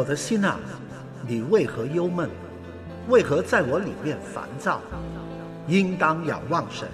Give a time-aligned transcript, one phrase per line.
[0.00, 0.58] 我的心啊，
[1.28, 2.30] 你为何忧闷？
[3.08, 4.80] 为何在我里面烦躁？
[5.68, 6.88] 应当仰望神，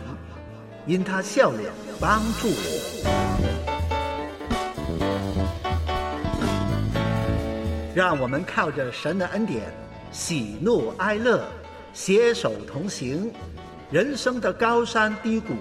[0.86, 3.06] 因他笑脸帮助我。
[7.94, 9.72] 让我们靠着神的恩典，
[10.10, 11.44] 喜怒哀乐，
[11.92, 13.32] 携手同行，
[13.88, 15.54] 人生的高山低谷，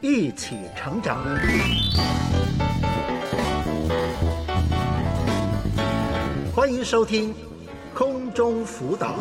[0.00, 1.18] 一起成长。
[6.52, 7.32] 欢迎收听
[7.94, 9.14] 空中辅导。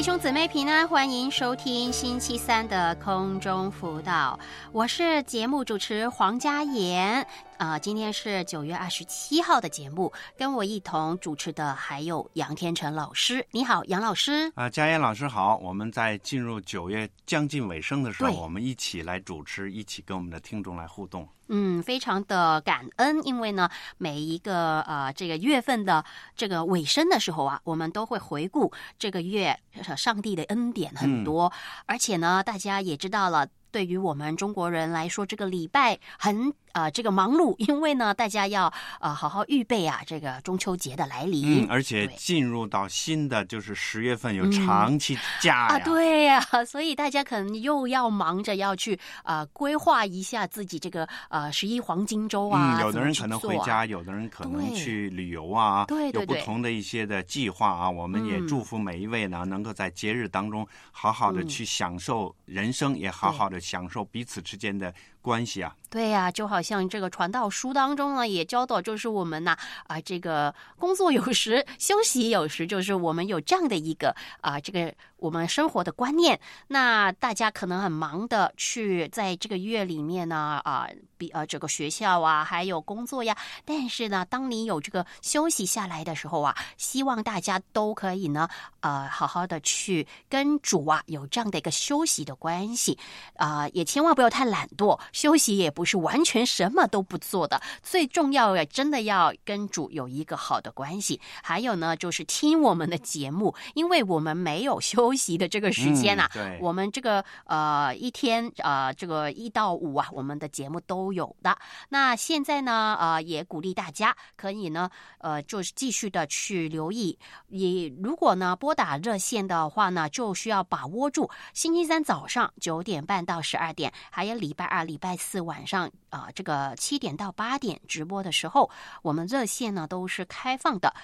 [0.00, 4.40] 弟兄姊妹平安，欢迎收听星期三的空中辅导，
[4.72, 7.26] 我是节目主持黄佳妍。
[7.58, 13.46] 啊，今天是九月二十七号的节目，跟我一同主持的还有杨天成老师。
[13.50, 14.50] 你好，杨老师。
[14.54, 15.58] 啊，佳妍老师好。
[15.58, 21.28] 我们在进入九月将近尾声的时候，我们一起来主持，一起跟我们的听众来互动。
[21.52, 26.04] 嗯，非常的感恩，因为呢，每一个呃这个月份的
[26.36, 31.52] 这个尾声的时候啊，我们都会回顾这个月呃上帝的恩典很多，
[31.86, 33.48] 而且呢，大家也知道了。
[33.70, 41.64] 对于我们中国人来说，这个礼拜很呃这个忙碌，因为呢，大家要呃好好预备啊这个中秋节的来临。
[41.64, 45.76] 嗯，而且进入到新的就是十月份有长期假呀。
[45.76, 57.90] 啊，对呀、 所以大家可能又要忙着要去呃规划一下自己这个呃十一黄金周啊，嗯，有的人可能回家，有的人可能去旅游啊，有不对对不同的一些的计划啊。
[57.90, 65.74] 我们也嗯祝福每一位呢，能够在节日当中好好的嗯去享受人生，也好好的享受彼此之间的关系啊。
[65.88, 76.40] 对呀、就好像这个传道书当中呢，也教导就是我们呐啊、这个工作有时，休息有时，就是我们有这样的一个啊、这个我们生活的观念。
[76.68, 83.36] 那大家可能很忙的去在这个月里面呢啊，比呃这个学校啊，还有工作呀。
[83.64, 88.48] 但是呢，当你有这个休息下来的时候啊，希望大家都可以呢
[88.80, 92.98] 呃好好的去跟主啊有这样的一个休息的关系。
[93.36, 97.60] 啊、也千万不要太懒惰，休息也不是完全什么都不做的。
[97.82, 101.20] 最重要的，真的要跟主有一个好的关系。
[101.42, 106.28] 还有呢，就是听我们的节目，因为我们没有休息的这个时间啊。
[106.34, 111.56] 嗯对我们这个呃一天呃这个一到五啊，我们的节目都有的。
[111.88, 117.18] 那现在呢，呃，也鼓励大家可以呢，呃，就是继续的去留意。
[117.48, 128.70] 也如果呢拨打热线的话呢，就需要把握住星期三早上九点半到十二点，还有礼拜二、礼拜四晚上啊、呃这个七点到八点直播的时候，
[129.02, 130.94] 我们热线呢都是开放的。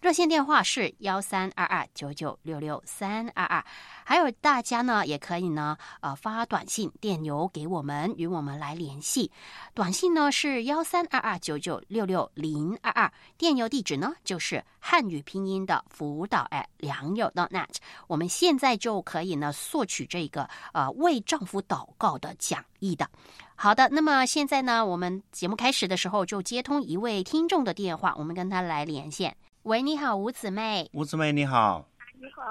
[0.00, 3.62] 热线电话是幺三二二九九六六三二二，
[4.02, 9.30] 还有大家呢也可以呢呃发短信、电邮给我们，与我们来联系。
[9.74, 17.76] 短信呢是幺三二二九九六六零二二，电邮地址呢就是汉语拼音的辅导 at 良友 .net。
[18.06, 23.06] 我们现在就可以呢索取这个呃为丈夫祷告的讲义的。
[23.54, 29.36] 好的，那么现在呢，我们节目开始的时候就接通一位听众的电话，我们跟他来连线。
[29.64, 30.88] 喂，你好，吴姊妹。
[30.94, 31.84] 吴姊妹你好，
[32.18, 32.42] 你好，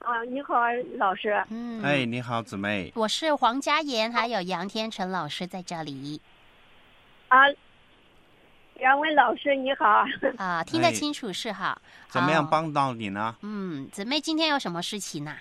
[0.00, 0.56] 啊，你好，
[0.96, 1.40] 老师。
[1.50, 2.92] 嗯，哎，你好，姊妹。
[2.96, 6.20] 我是黄佳妍，还有杨天成老师在这里
[7.28, 7.44] 啊，
[8.80, 10.04] 杨文老师你好。
[10.36, 11.80] 啊， 听得哎清楚是哈？
[12.08, 12.08] 好？
[12.08, 13.36] 怎么样帮到你呢？
[13.42, 15.36] 嗯，姊妹今天有什么事情呢、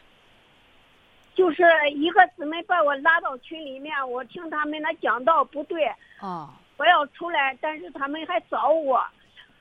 [1.33, 1.63] 就是
[1.95, 5.91] 一个姊妹把我拉到群里面，我听他们的讲道不对，
[6.21, 6.47] 哦
[6.77, 9.03] 我要出来，但是他们还找我。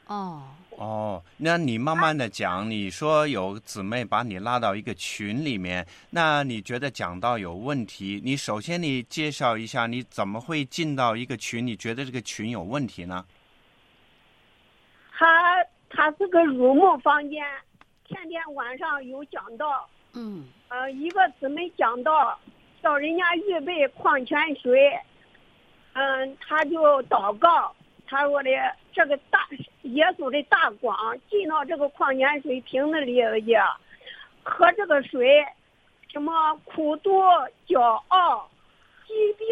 [0.07, 11.67] 哦，哦，那你慢慢的讲，你说有姊妹把你拉到一个群里面，那你觉得讲到有问题，你首先你介绍一下你怎么会进到一个群？
[11.67, 13.25] 你觉得这个群有问题呢？
[15.19, 15.57] 他
[15.91, 17.45] 他是个入梦房间，
[18.05, 22.39] 天天晚上有讲道，嗯呃，一个姊妹讲道，
[22.83, 24.93] 叫人家预备矿泉水，
[25.95, 27.75] 嗯，他就祷告，
[28.07, 28.51] 他说的
[28.97, 29.47] 这个大
[29.83, 30.97] 耶稣的大光
[31.29, 33.55] 进到这个矿泉水瓶子里去，
[34.43, 35.45] 喝这个水，
[36.11, 37.21] 什么苦毒、
[37.69, 37.79] 骄
[38.09, 38.51] 傲、
[39.07, 39.47] 疾病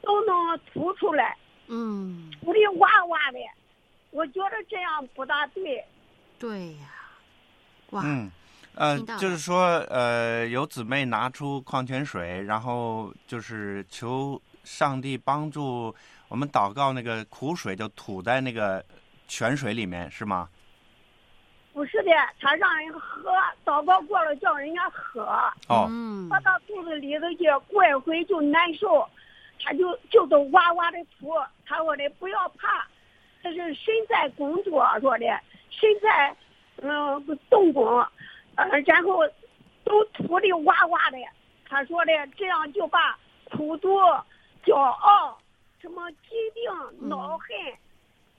[0.00, 3.38] 都能吐出来，嗯，吐的哇哇的。
[4.12, 5.84] 我觉得这样不大对。
[6.38, 6.88] 对呀、
[7.90, 8.32] 哇，嗯，
[8.76, 15.94] 呃就是说，呃，有姊妹拿出矿泉水，然后就是求上帝帮助
[16.34, 18.84] 我们祷告，那个苦水就吐在那个
[19.28, 20.48] 泉水里面，是吗？
[21.72, 22.10] 不是的，
[22.40, 23.30] 他让人喝，
[23.64, 25.22] 祷告过了叫人家喝，
[25.68, 29.08] 哦，嗯喝到肚子里头去，过一会就难受，
[29.62, 31.32] 他就就都哇哇的吐。
[31.64, 32.84] 他说的不要怕，
[33.40, 35.26] 这是身在工作，说的
[35.70, 36.36] 身在
[36.82, 38.04] 嗯动工，
[38.56, 39.20] 呃，然后
[39.84, 41.18] 都吐的哇哇的。
[41.68, 43.16] 他说的这样就把
[43.52, 44.00] 苦毒、
[44.64, 45.38] 骄傲、
[45.84, 47.48] 什么疾病、恼恨、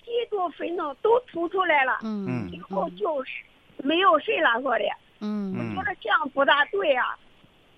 [0.04, 2.00] 嫉妒、愤怒都吐出来了。
[2.02, 3.44] 嗯嗯以后就是
[3.78, 4.86] 没有事了，说的。
[5.20, 7.16] 嗯嗯我说这样不大对啊。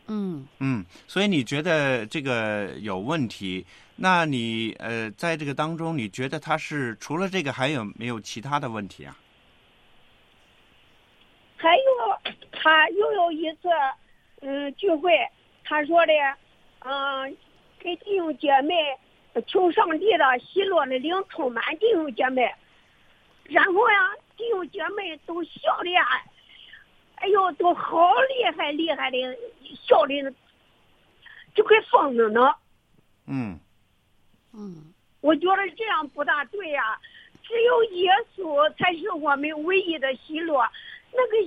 [0.08, 3.66] 嗯嗯，所以你觉得这个有问题？
[3.98, 9.18] 那你呃，在这个当中，你觉得他是除了这个还有没有其他的问题啊？
[11.58, 13.68] 还有，他又有一次，
[14.40, 15.12] 嗯，聚会，
[15.66, 16.14] 他说的，
[16.86, 17.36] 嗯，
[17.80, 18.74] 给弟兄姐妹
[19.42, 22.52] 求上帝的喜乐的灵充满弟兄姐妹，
[23.44, 26.06] 然后呀，弟兄姐妹都笑的呀，
[27.16, 29.18] 哎呦，都好厉害厉害的，
[29.82, 30.34] 笑的
[31.54, 32.54] 就跟疯子呢。
[33.28, 33.60] 嗯
[34.54, 37.00] 嗯我觉得这样不大对呀、
[37.44, 40.64] 只有耶稣才是我们唯一的喜乐。
[41.12, 41.38] 那个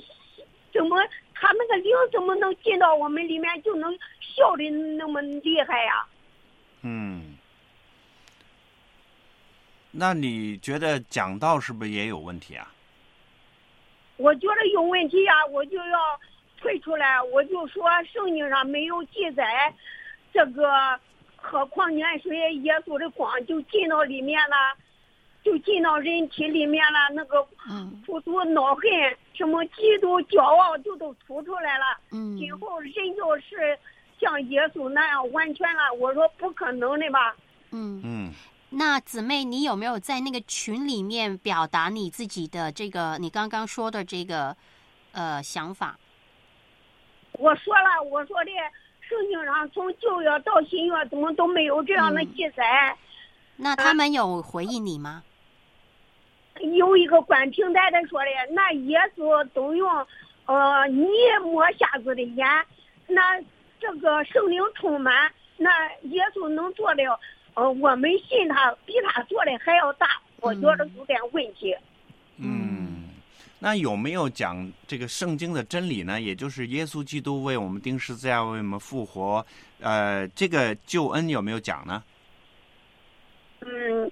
[0.73, 0.97] 怎么
[1.35, 6.07] 他那个灵怎么能进到我们里面就能笑的那么厉害呀、
[6.83, 7.37] 嗯。
[9.93, 12.73] 那你觉得讲道是不是也有问题啊？
[14.17, 16.21] 我觉得有问题呀、我就要
[16.59, 17.23] 退出来。
[17.23, 19.75] 我就说圣经上没有记载，
[20.31, 20.71] 这个
[21.37, 24.77] 喝矿泉水，耶稣的光就进到里面了，
[25.43, 26.99] 就进到人体里面了。
[27.15, 28.83] 那个嗯吐出恼恨，
[29.33, 31.99] 什么嫉妒、骄傲，就都吐出来了。
[32.13, 33.79] 嗯今后人就是
[34.21, 35.95] 像耶稣那样完全了。
[35.99, 37.35] 我说不可能的吧？
[37.71, 38.03] 嗯。
[38.05, 38.33] 嗯
[38.70, 44.56] 那姊妹，你有没有在那个群里面表达你自己的这个你刚刚说的这个
[45.12, 45.99] 呃想法？
[47.32, 48.50] 我说了，我说的
[49.00, 52.96] 圣经上从旧约到新约怎么都没有这样的嗯记载。
[53.56, 55.22] 那他们有回应你吗？
[56.61, 60.06] 有一个管平台的说的，那耶稣都用
[60.46, 61.08] 呃泥
[61.43, 62.46] 抹瞎子的眼，
[63.06, 63.40] 那
[63.81, 67.02] 这个圣灵充满，那耶稣能做的，
[67.55, 70.06] 呃，我们信他比他做的还要大，
[70.41, 71.75] 我觉得有点问题。
[72.38, 73.08] 嗯，
[73.58, 76.20] 那有没有讲这个圣经的真理呢？
[76.20, 79.44] 也就是耶稣基督为我们钉十字架，为我们复活，
[79.81, 82.02] 呃，这个救恩有没有讲呢？
[83.61, 84.11] 嗯，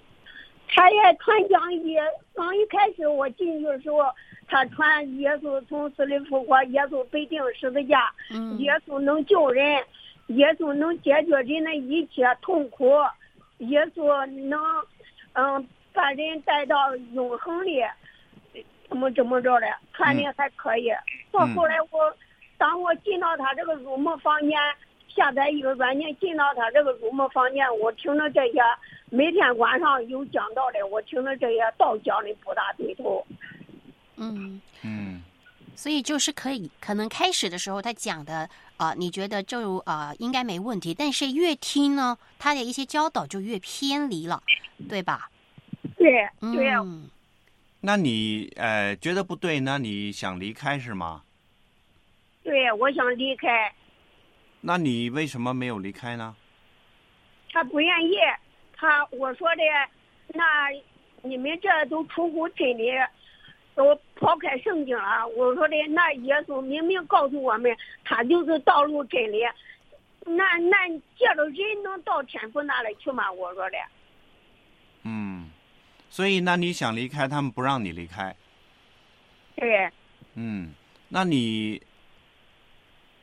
[0.68, 2.02] 他也传讲耶，
[2.34, 4.00] 刚一开始我进去的时候，
[4.46, 9.82] 他传耶稣从死里复活，耶稣被钉十字架，嗯耶稣能救人，
[10.26, 12.92] 耶稣能解决人的一切痛苦，
[13.58, 14.60] 耶稣能
[15.32, 17.82] 嗯把人带到永恒里，
[18.88, 20.90] 怎么怎么着的，传的还可以。
[21.30, 22.16] 到后来我，
[22.56, 24.58] 当我进到他这个入门房间，
[25.08, 28.60] 下载一个软件进到他这个入门房间，我听着这些
[29.10, 33.26] 每天晚上有讲道的，我听着这些道讲的不大对头。
[34.16, 35.22] 嗯，嗯
[35.74, 38.48] 所以就是可以，可能开始的时候他讲的
[38.78, 44.42] 啊、你觉得就啊、应该没问题，但是越听呢，他的一些教导就越偏离了，
[44.88, 45.30] 对吧？
[45.96, 47.10] 对对，嗯
[47.80, 49.78] 那你呃觉得不对那？
[49.78, 51.22] 你想离开是吗？
[52.42, 53.72] 对，我想离开，
[54.60, 56.34] 那你为什么没有离开呢？
[57.52, 58.16] 他不愿意。
[58.76, 59.62] 他我说的，
[60.28, 60.70] 那
[61.22, 62.90] 你们这都出乎真理，
[63.78, 65.24] 都抛开圣经了。
[65.28, 69.38] 我说的，那耶稣明明告诉我们，他就是道路真理。
[70.26, 73.30] 那那借着人能到天父那里去吗？
[73.30, 73.76] 我说的，
[75.04, 75.48] 嗯，
[76.10, 78.34] 所以那你想离开，他们不让你离开。
[79.54, 79.88] 对，
[80.34, 80.74] 嗯，
[81.08, 81.80] 那你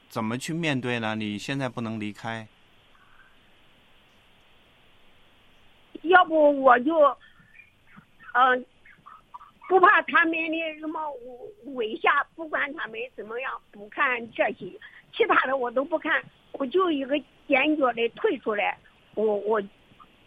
[0.08, 1.16] 怎么去面对呢？
[1.16, 2.48] 你现在不能离开。
[6.04, 6.96] 要不我就，
[8.34, 8.66] 嗯、
[9.68, 11.00] 不怕他们的什么
[11.74, 14.72] 威吓，不管他们怎么样，不看这些，
[15.16, 17.18] 其他的我都不看，我就一个
[17.48, 18.78] 坚决的退出来，
[19.16, 19.62] 我我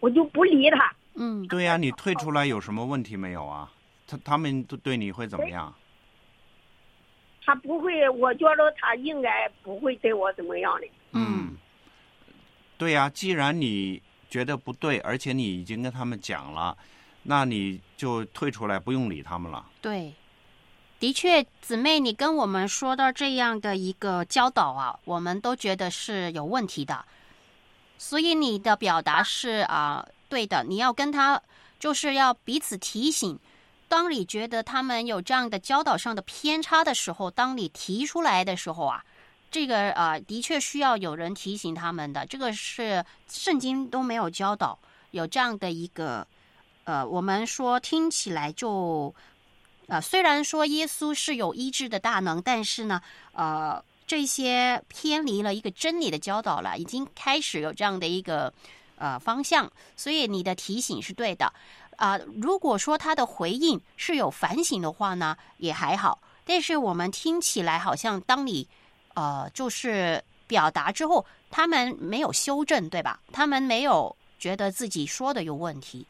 [0.01, 0.93] 我就不理他。
[1.15, 3.73] 嗯对呀、你退出来有什么问题没有啊？
[4.07, 5.75] 他他们都对你会怎么样？
[7.45, 10.87] 他不会，我觉得他应该不会对我怎么样的。
[11.13, 11.57] 嗯
[12.77, 16.77] 对呀、既然你觉得不对，而且你已经跟他们讲了，
[17.31, 19.63] 那你就退出来，不用理他们了。
[19.83, 20.15] 对，
[20.99, 27.05] 的确，姊妹，你跟我们说到这样的一个教导啊，我们都觉得是有问题的。
[27.99, 31.39] 所以你的表达是啊、对的，你要跟他
[31.79, 33.39] 就是要彼此提醒，
[33.89, 39.05] 当你觉得他们有这样的教导上的偏差的时候，当你提出来的时候啊，
[39.51, 42.25] 这个啊，的确需要有人提醒他们的。
[42.25, 44.79] 这个是圣经都没有教导
[45.11, 46.27] 有这样的一个，
[46.89, 49.15] 呃，我们说听起来就，
[49.89, 53.03] 呃，虽然说耶稣是有医治的大能，但是呢，
[53.33, 58.51] 呃，这些偏离了一个真理的教导了，已经开始有这样的一个
[58.97, 61.53] 呃方向，所以你的提醒是对的。
[61.99, 66.19] 啊，如果说他的回应是有反省的话呢，也还好。
[66.47, 68.67] 但是我们听起来好像，当你
[69.13, 73.21] 呃，就是表达之后，他们没有修正，对吧？
[73.31, 76.07] 他们没有觉得自己说的有问题。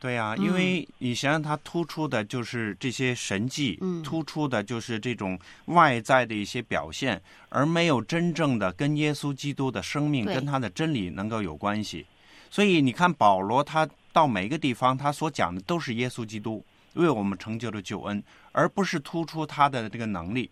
[0.00, 12.06] 对呀，因为你想想，他突出的就是这些神迹，嗯突出的就是这种外在的一些表现，而没有真正的跟耶稣基督的生命、跟他的真理能够有关系。
[12.50, 16.64] 所以你看，保罗他到每个地方，他所讲的都是耶稣基督
[16.94, 20.50] 为我们成就的救恩，而不是突出他的这个能力。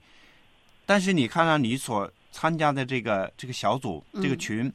[0.84, 4.70] 但是你看看你所参加的这个这个小组、嗯这个群，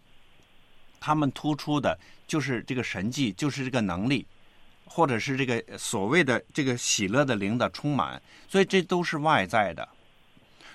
[0.99, 4.25] 他们突出的就是这个神迹，就是这个能力。
[4.85, 9.87] 或者是这个所谓的这个喜乐的灵的充满，所以这都是外在的。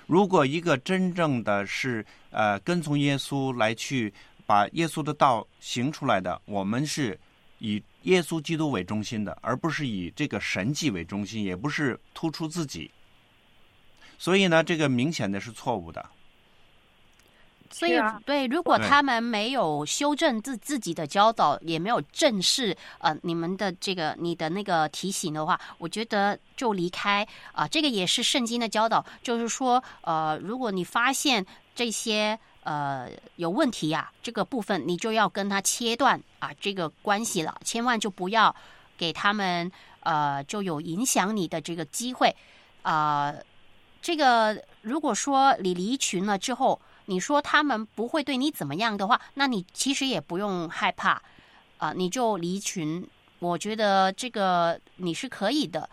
[0.07, 4.11] 如果一个真正的是呃跟从耶稣来去
[4.45, 7.17] 把耶稣的道行出来的，我们是
[7.59, 12.89] 以耶稣基督为中心的，而不是以这个神迹为中心，也不是突出自己。
[14.17, 16.03] 所以呢，这个明显的是错误的。
[17.71, 31.45] 所以啊对，如果他们没有修正自自己的教导，也没有正视呃你们的这个你的那个提醒的话，我觉得就离开啊、这个也是圣经的教导，就是说呃，如果你发现
[31.75, 38.53] 这些呃有问题呀、这个部分你就要跟他切断啊这个关系了，千万就不要
[38.97, 42.35] 给他们呃就有影响你的这个机会
[42.81, 43.33] 啊、
[44.01, 46.81] 这个如果说你离群了之后。
[47.09, 51.19] 你说他们不会对你怎么样的话，那你其实也不用害怕，
[51.77, 53.05] 啊、你就离群。
[53.39, 55.89] 我觉得这个你是可以的，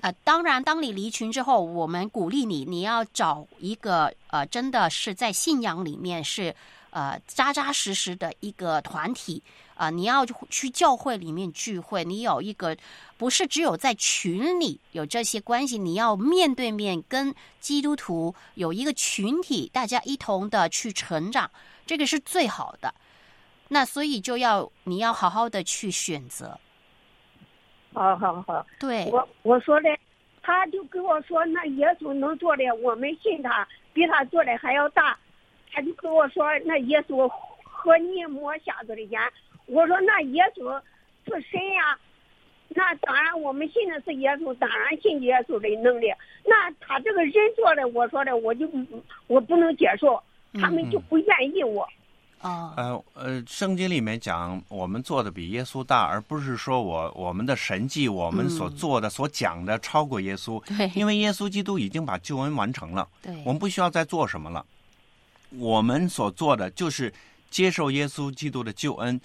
[0.00, 6.54] 呃，当然，当你离群之后，我们鼓励你，你要找一个呃，真的是在信仰里面是
[6.90, 9.42] 呃扎扎实实的一个团体
[9.80, 12.76] 啊、你要去教会里面聚会，你有一个
[13.16, 21.50] 不是只有在群里有这些关系，你要面对面跟基督徒有一个群体，大家一同的去成长，
[21.86, 22.94] 这个是最好的。
[23.68, 26.60] 那所以就要你要好好的去选择，
[27.94, 29.88] 好好好，对，我我说的，
[30.42, 35.18] 他就跟我说，那耶稣能做的，我们信他，比他做的还要大。
[35.72, 37.26] 他就跟我说，那耶稣
[37.62, 39.18] 和你摸瞎子的眼。
[39.70, 40.80] 我说那耶稣
[41.24, 41.98] 是神呀，
[42.68, 46.06] 那当然我们信的是耶稣，当然信耶稣的能力。
[46.44, 48.68] 那他这个人做的，我说的我就
[49.26, 50.20] 我不能接受，
[50.54, 51.88] 他们就不愿意我。
[52.38, 60.58] 啊，呃呃，圣经里面讲我们做的比耶稣大，而不是说我我们的神迹，我们所嗯做的、所讲的超过耶稣。
[60.64, 64.64] 对，因为耶稣基督已经把救恩完成了，对，我们不需要再做什么了。
[65.58, 67.12] 我们所做的就是
[67.50, 69.20] 接受耶稣基督的救恩，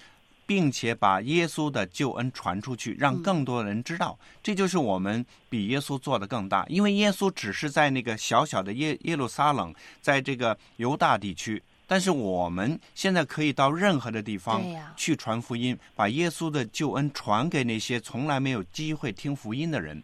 [0.46, 4.18] 并且把耶稣的救恩传出去，让嗯更多人知道。
[4.42, 11.62] 这就是我们比耶稣做的更大，因为耶稣只是在那个小小的耶耶路撒冷，在这个犹大地区。
[11.88, 14.60] 但是我们现在可以到任何的地方
[14.96, 20.02] 去传福音，把耶稣的救恩传给那些从来没有机会听福音的人。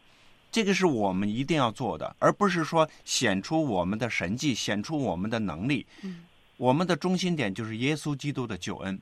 [0.51, 5.87] 这个是我们一定要做的，而不是说显出我们的神迹，显出我们的能力。
[6.03, 6.25] 嗯
[6.59, 8.97] 我们的中心点就是耶稣基督的救恩。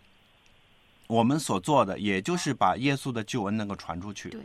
[1.10, 4.28] 我们所做的，也就是把耶稣的救恩能够传出去。
[4.28, 4.40] 对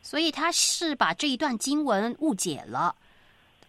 [0.00, 2.94] 所以他是把这一段经文误解了。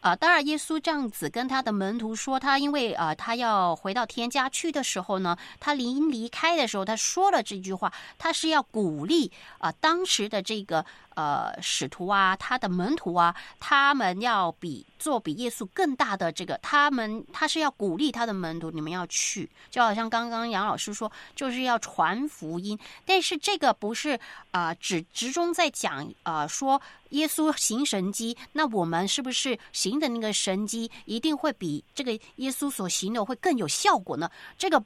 [0.01, 10.85] 啊、当然，耶稣这样子跟他的门徒说，他因为啊、他要回到天家去的时候呢，他临离开的时候，他说了这句话，他是要鼓励啊、当时的这个
[11.19, 24.17] 呃使徒啊，他的门徒啊，他们要比做比耶稣更大的这个，他们他是要鼓励他的门徒，你们要去，就好像刚刚杨老师说，就是要传福音，但是这个不是
[24.51, 34.31] 啊、只集中在讲啊、说耶稣行神迹，那我们是不是行的那个神迹一定会比这个耶稣所行的会更有效果呢？
[34.57, 34.81] 这个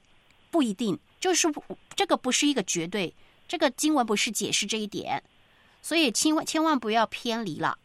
[0.50, 1.46] 不一定，就是
[1.94, 3.14] 这个不是一个绝对，
[3.46, 5.22] 这个经文不是解释这一点，
[5.84, 7.76] 所以千万千万不要偏离了。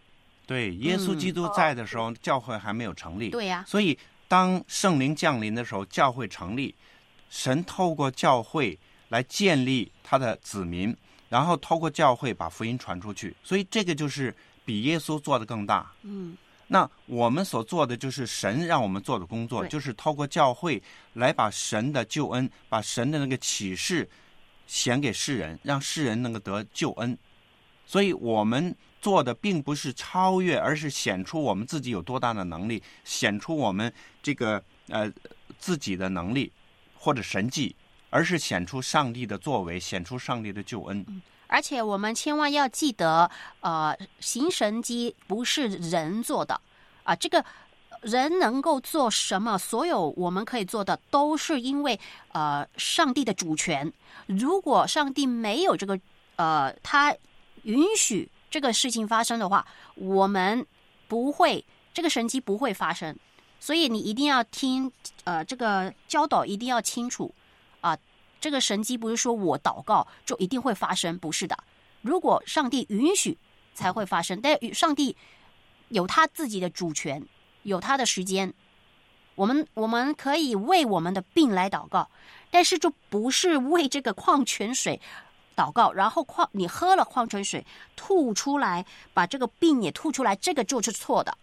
[0.48, 3.29] 对，耶稣基督在的时候，教会还没有成立。
[3.29, 6.74] 对呀、所以当圣灵降临的时候，教会成立，
[7.29, 8.79] 神透过教会
[9.10, 10.96] 来建立他的子民，
[11.27, 13.36] 然后透过教会把福音传出去。
[13.44, 15.91] 所以这个就是比耶稣做的更大。
[16.03, 16.38] 嗯，
[16.68, 20.82] 那我们所做的就是神让我们做的工作，就是透过教会
[21.15, 24.10] 来把神的救恩、把神的那个启示
[24.65, 27.18] 显给世人，让世人能够得救恩。
[27.89, 33.91] 所以我们做的并不是超越，而是显出我们自己有多大的能力，显出我们
[34.22, 35.12] 这个呃
[35.58, 36.51] 自己的能力
[36.93, 37.75] 或者神迹，
[38.12, 41.03] 而是显出上帝的作为，显出上帝的救恩。
[41.48, 43.27] 而且我们千万要记得，
[43.62, 46.62] 呃，行神迹不是人做的
[47.01, 47.43] 啊，这个
[48.01, 52.00] 人能够做什么，所有我们可以做的，都是因为
[52.34, 53.91] 呃上帝的主权。
[54.27, 56.00] 如果上帝没有这个
[56.36, 57.15] 呃，他
[57.63, 60.66] 允许这个事情发生的话，我们
[61.08, 61.63] 不会
[61.94, 63.18] 这个神迹不会发生。
[63.60, 64.92] 所以你一定要听
[65.25, 67.34] 呃这个教导，一定要清楚
[67.82, 67.98] 啊。
[68.39, 71.58] 这个神迹不是说我祷告就一定会发生，不是的。
[72.01, 73.38] 如果上帝允许
[73.74, 75.16] 才会发生，但上帝
[75.89, 77.22] 有他自己的主权，
[77.63, 78.54] 有他的时间。
[79.36, 82.10] 我们我们可以为我们的病来祷告，
[82.50, 85.01] 但是就不是为这个矿泉水
[85.60, 87.66] 祷告，然后矿你喝了矿泉水
[87.98, 91.38] 吐出来，把这个病也吐出来，这个就是错的。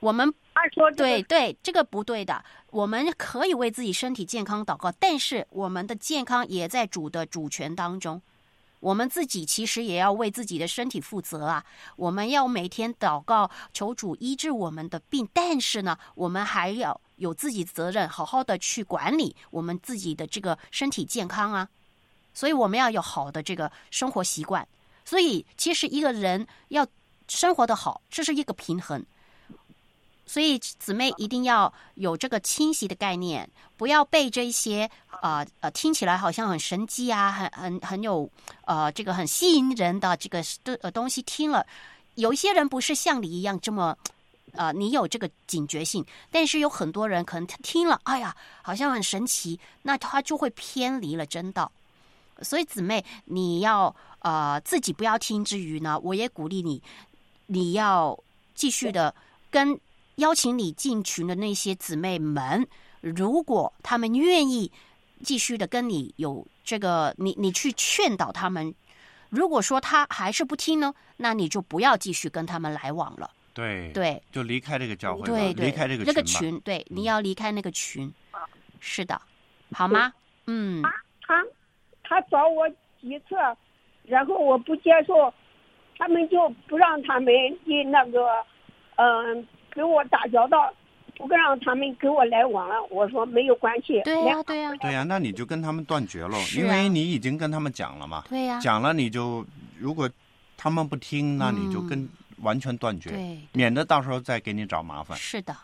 [0.00, 2.44] 我们他说对对，这个不对的。
[2.70, 8.20] 我们可以为自己身体健康祷告，但是我们的健康也在主的主权当中。
[8.80, 11.64] 我们自己其实也要为自己的身体负责啊！
[11.94, 21.68] 我们要每天祷告，求主医治我们的病，但是呢，我们还要有自己的责任，好好的去管理我们自己的这个身体健康啊。
[22.34, 24.66] 所以我们要有好的这个生活习惯。
[25.04, 26.86] 所以其实一个人要
[27.28, 29.04] 生活的好，这是一个平衡。
[30.24, 33.46] 所以姊妹一定要有这个清晰的概念，
[33.76, 34.88] 不要被这些
[35.20, 38.30] 呃呃听起来好像很神奇啊，很很很有
[38.64, 41.66] 呃这个很吸引人的这个的呃东西听了，
[42.14, 43.94] 有一些人不是像你一样这么
[44.52, 51.70] 呃你有这个警觉性，但是有很多人可能听了，哎呀，好像很神奇，那他就会偏离了真道。
[52.40, 56.82] 所以姊妹，你要呃自己不要听之余呢，我也鼓励你，
[57.46, 58.18] 你要
[58.54, 59.14] 继续的
[59.50, 59.78] 跟。
[60.16, 62.68] 邀请你进群的那些姊妹们，
[63.00, 64.70] 如果他们愿意
[65.24, 68.72] 继续的跟你有这个，你你去劝导他们。
[69.30, 73.30] 如果说他还是不听呢，那你就不要继续跟他们来往了。
[73.54, 78.12] 对对，就离开这个教会，对对，离开这个那个群，对，你要离开那个群。
[78.80, 79.20] 是的，
[79.72, 80.12] 好吗？
[80.46, 80.82] 嗯，
[81.22, 81.42] 他
[82.12, 82.68] 他找我
[83.00, 83.34] 几次，
[84.04, 85.32] 然后我不接受，
[85.96, 87.26] 他们就不让他们
[87.64, 88.28] 的那个，
[88.96, 90.70] 嗯、跟我打交道，
[91.16, 92.74] 不让他们跟我来往了。
[92.90, 94.02] 我说没有关系。
[94.04, 99.42] 对呀、对呀、对呀、那你就跟他们断绝了，啊因为你已经跟他们讲了嘛，对呀、讲了你就
[99.78, 100.08] 如果
[100.58, 102.06] 他们不听，那你就跟
[102.42, 105.56] 完全断绝，免得到时候再给你找麻烦，是的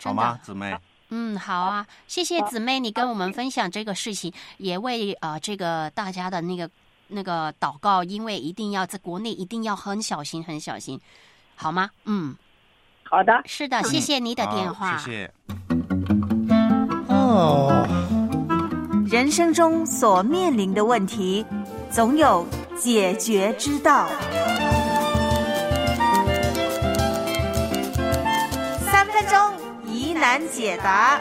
[0.00, 0.74] 好吗，姊妹？
[1.10, 6.68] 嗯，好啊，谢谢姊妹，你跟我们分享这个事情，也为呃这个大家的那个
[7.08, 11.00] 那个祷告，因为一定要在国内一定要很小心，很小心，
[11.56, 11.90] 好吗？
[12.04, 12.36] 嗯，
[13.04, 15.30] 好的，是的，谢谢你的电话，好谢谢。
[17.08, 17.86] 哦，
[19.10, 21.46] 人生中所面临的问题，
[21.90, 24.06] 总有解决之道。
[28.90, 29.47] 三分钟疑
[30.18, 31.20] 难解答。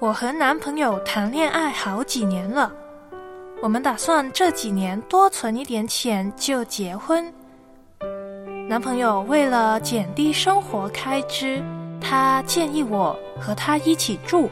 [0.00, 2.72] 我和男朋友谈恋爱好几年了，
[3.60, 7.32] 我们打算这几年多存一点钱就结婚。
[8.68, 11.62] 男朋友为了减低生活开支，
[12.00, 14.50] 他建议我和他一起住，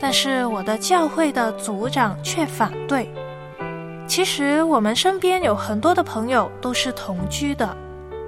[0.00, 3.08] 但是我的教会的组长却反对。
[4.08, 7.76] 其实我们身边有很多的朋友都是同居的，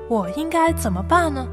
[0.08, 1.48] 我应该怎么办呢？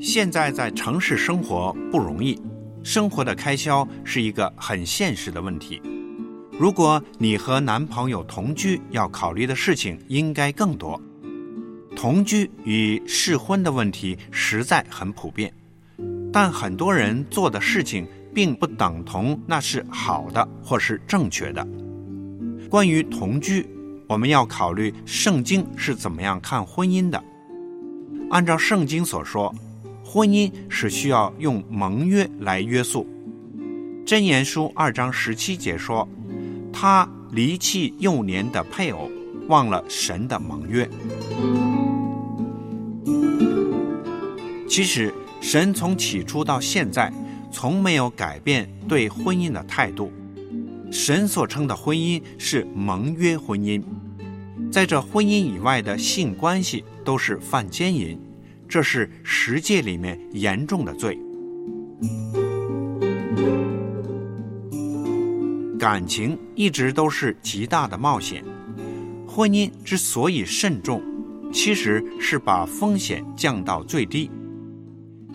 [0.00, 2.40] 现在在城市生活不容易，
[2.82, 5.82] 生活的开销是一个很现实的问题。
[6.58, 10.98] 如果你和男朋友同居，要考虑的事情应该更多。
[11.98, 15.52] 同居与试婚的问题实在很普遍，
[16.32, 21.66] 但很多人做的事情并不等同那是好的或是正确的。
[22.70, 23.68] 关于同居，
[24.06, 27.20] 我们要考虑圣经是怎么样看婚姻的。
[28.30, 29.52] 按照圣经所说，
[30.04, 33.04] 婚姻是需要用盟约来约束。
[34.06, 36.08] 箴言书二章十七节说
[36.72, 39.10] ：“他离弃幼年的配偶，
[39.48, 40.88] 忘了神的盟约。
[44.68, 47.12] 其实，神从起初到现在，
[47.50, 50.12] 从没有改变对婚姻的态度。
[50.90, 53.82] 神所称的婚姻是盟约婚姻，
[54.70, 58.20] 在这婚姻以外的性关系都是犯奸淫，
[58.68, 61.18] 这是十诫里面严重的罪。
[65.78, 68.44] 感情一直都是极大的冒险，
[69.26, 71.02] 婚姻之所以慎重，
[71.52, 74.30] 其实是把风险降到最低。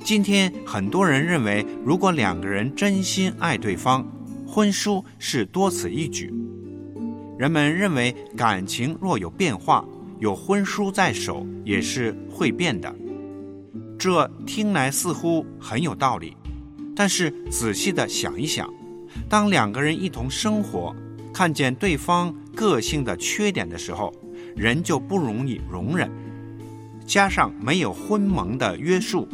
[0.02, 4.06] 今天很多人认为，如果两个人真心爱对方，
[4.46, 6.34] 婚书是多此一举。
[7.38, 9.86] 人们认为感情若有变化，
[10.20, 12.94] 有婚书在手也是会变的。
[13.98, 16.36] 这听来似乎很有道理，
[16.96, 18.72] 但是仔细的想一想，
[19.30, 20.94] 当两个人一同生活，
[21.34, 24.14] 看见对方个性的缺点的时候，
[24.56, 26.12] 人就不容易容忍。
[27.06, 29.28] 加上没有婚盟的约束。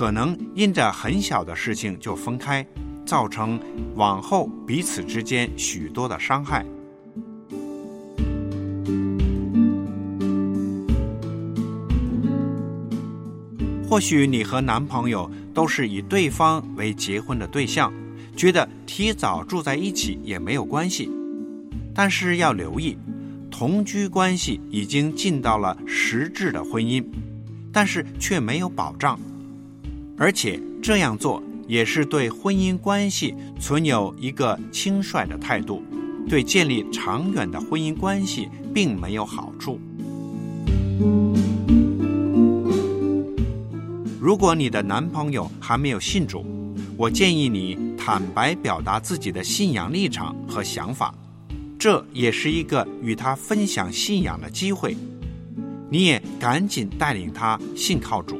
[0.00, 2.66] 可能因着很小的事情就分开，
[3.04, 3.60] 造成
[3.96, 6.64] 往后彼此之间许多的伤害。
[13.86, 17.92] 或许你和男朋友都是以对方为结婚的对象，
[18.34, 21.10] 觉得提早住在一起也没有关系。
[21.94, 22.96] 但是要留意，
[23.50, 27.04] 同居关系已经进到了实质的婚姻，
[27.70, 29.20] 但是却没有保障。
[30.20, 35.82] 而且这样做也是对婚姻关系存有一个轻率的态度，
[36.28, 39.80] 对建立长远的婚姻关系并没有好处。
[44.20, 46.44] 如果你的男朋友还没有信主，
[46.98, 51.14] 我建议你坦白表达自己的信仰立场和想法，
[51.78, 54.94] 这也是一个与他分享信仰的机会。
[55.88, 58.38] 你也赶紧带领他信靠主。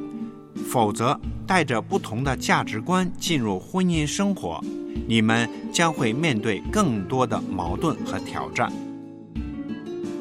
[0.69, 1.19] 否则，
[1.51, 4.63] 带着不同的价值观进入婚姻生活，
[5.05, 8.71] 你们将会面对更多的矛盾和挑战。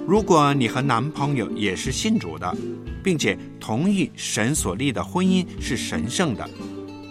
[0.09, 2.53] 如果你和男朋友也是信主的，
[3.01, 6.51] 并且同意神所立的婚姻是神圣的，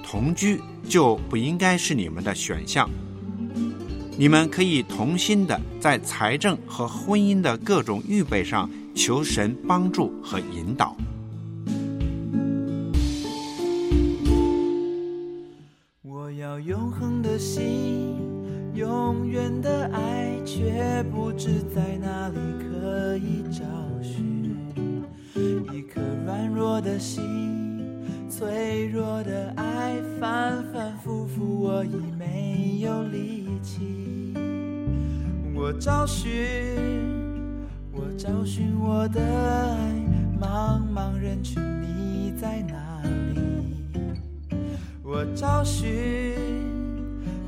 [0.04, 2.90] 同居就不应该是你们的选项。
[4.18, 10.94] 你们可以同心的在财政和婚姻的各种预备上求神帮助和引导。
[20.60, 23.63] 却不知在哪里可以找
[24.02, 24.58] 寻。
[25.72, 27.88] 一颗软弱的心，
[28.30, 34.34] 脆弱的爱，反反复复，我已没有力气。
[35.56, 36.30] 我找寻，
[37.93, 39.93] 我找寻我的爱，
[40.41, 43.02] 茫茫人群，你在哪
[43.34, 43.39] 里？
[45.02, 45.88] 我找寻。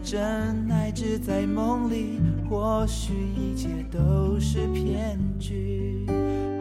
[0.02, 6.06] 真爱只在梦里，或许一切都是骗局。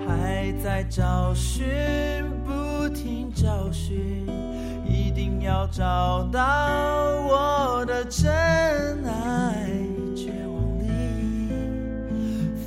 [0.07, 1.67] 还在找寻，
[2.45, 4.25] 不停找寻，
[4.87, 6.41] 一定要找到
[7.27, 8.31] 我的真
[9.05, 9.69] 爱。
[10.15, 11.51] 绝望里，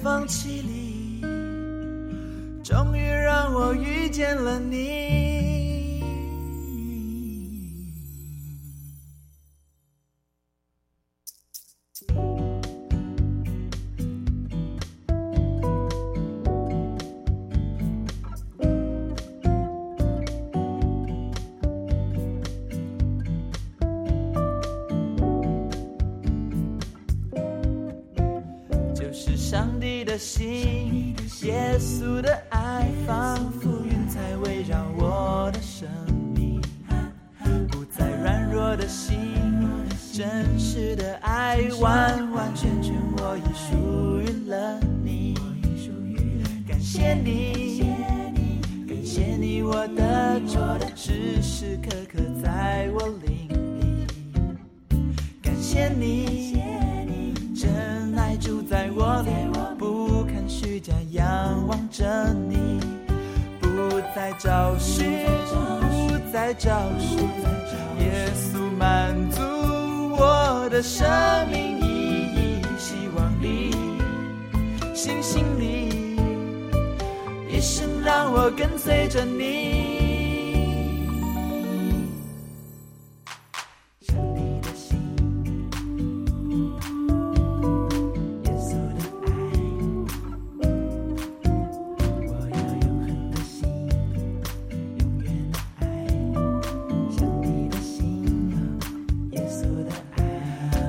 [0.04, 1.22] 放弃里，
[2.62, 5.23] 终于让我遇见了你。
[43.34, 45.34] 我已属于了你。
[46.68, 47.84] 感谢你，
[48.88, 50.60] 感谢你，我的主，
[50.96, 54.06] 时时刻刻在我灵里。
[55.42, 59.32] 感谢你，真爱住在我里。
[61.12, 62.80] 仰望着你，
[63.60, 66.70] 不再找寻，不再找
[67.00, 67.20] 寻，
[68.00, 69.42] 耶稣满足
[70.18, 71.08] 我的生
[71.52, 71.80] 命
[75.04, 76.16] 进心里
[77.50, 79.42] 一生让我跟随着你。
[84.00, 84.96] 上帝的心
[88.46, 89.04] 耶稣的爱
[92.30, 93.60] 我要永恒的心
[95.00, 95.82] 永远的爱
[97.12, 97.94] 上帝的心
[99.32, 100.18] 耶稣的爱。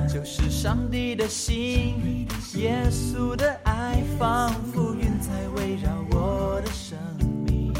[0.07, 2.25] 就是上帝的心
[2.55, 6.97] 耶稣的爱爱仿佛云彩围绕我的生
[7.45, 7.71] 命，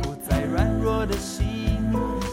[0.00, 1.44] 不再软弱的心，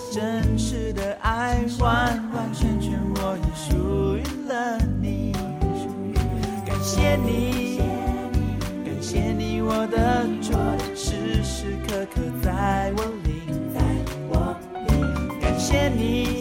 [0.10, 5.34] 真实的爱完完全全我已属于了你。
[6.66, 7.82] 感谢你，
[8.86, 10.54] 感谢你，我的主，
[10.96, 13.34] 时时刻刻在我灵，
[13.74, 13.82] 在
[14.30, 14.56] 我
[14.88, 15.40] 灵。
[15.42, 16.41] 感谢你，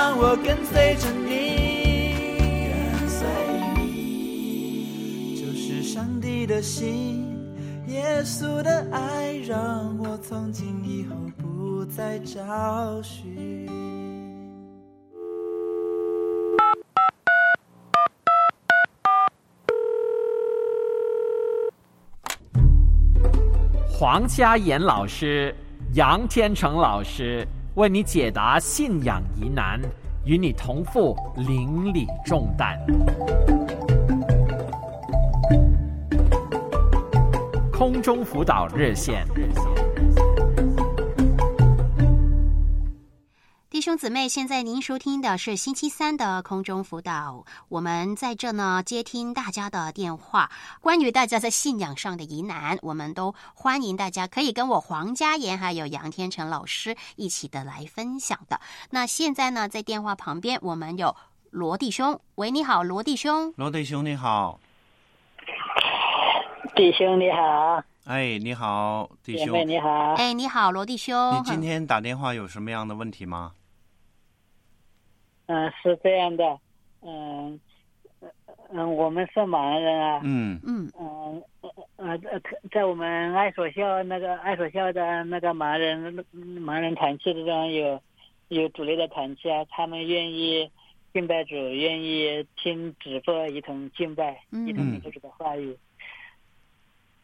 [0.00, 3.26] 让我跟随着你，跟随
[3.74, 7.26] 你，就是上帝的心，
[7.88, 13.66] 耶稣的爱，让我从今以后不再找寻。
[23.90, 25.52] 黄家妍老师、
[25.94, 27.44] 杨天成老师
[27.78, 29.80] 为你解答信仰疑难，
[30.24, 32.76] 与你同赴邻里重担。
[37.72, 39.24] 空中辅导热线。
[43.88, 50.50] 兄姊妹，现在您收听的是星期三的空中辅导，我们在这呢接听大家的电话，
[50.82, 58.60] 关于大家在信仰上的疑难，我们都欢迎大家可以跟我黄家妍还有杨天成老师一起的来分享的。
[58.90, 61.16] 那现在呢，在电话旁边我们有
[61.48, 63.54] 罗弟兄，喂，你好，罗弟兄。
[63.56, 64.60] 罗弟兄你好，
[66.76, 71.34] 弟兄你好，哎，你好，弟兄，你好，哎，你好，罗弟兄。
[71.38, 73.52] 你今天打电话有什么样的问题吗？
[75.48, 76.58] 嗯、是这样的，
[77.02, 77.58] 嗯、
[78.20, 78.28] 呃
[78.70, 80.60] 嗯、我们是盲人啊，嗯。
[80.64, 80.90] 嗯。
[80.98, 81.42] 嗯
[81.96, 88.00] 呃呃，在我们爱所校那个爱所校的那个盲人盲人团契之中有
[88.48, 90.70] 有主力的团契啊，他们愿意
[91.12, 94.68] 敬拜主，愿意听直播一同敬拜，嗯。
[94.68, 95.76] 一同领受主的话语。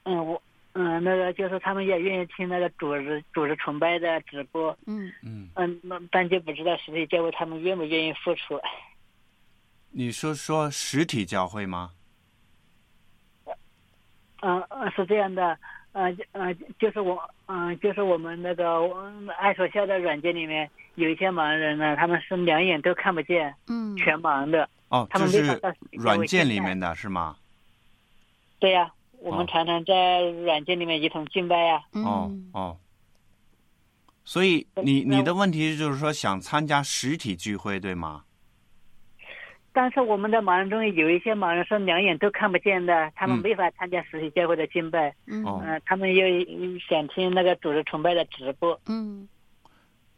[0.05, 0.43] 嗯，我
[0.75, 8.61] 嗯那个就是他们也愿意听那个主日主日崇拜的直播，嗯嗯，嗯，那但就不知道实体教会他们愿不愿意付出。
[9.91, 11.93] 你说说实体教会吗？
[14.43, 15.57] 嗯嗯，是这样的，
[15.93, 24.69] 呃呃，就是我，嗯、就是我们那个嗯爱所校的软件里面有一些盲人呢，他们是两眼都看不见，嗯，全盲的。
[24.89, 25.61] 哦，他这是
[25.93, 27.37] 软件里面的是吗？
[28.59, 28.91] 对呀、
[29.25, 32.77] 我哦们常常在软件里面一同敬拜呀、哦嗯哦，
[34.23, 38.25] 所以你你的问题就是说想参加实体聚会对吗？
[39.73, 45.13] 但是我们的盲人中有一些盲人是两眼都看不见的，他们嗯没法参加实体教会的敬拜。
[45.27, 46.25] 嗯哦嗯、他们又
[46.79, 48.79] 想听那个主日崇拜的直播。
[48.87, 49.27] 嗯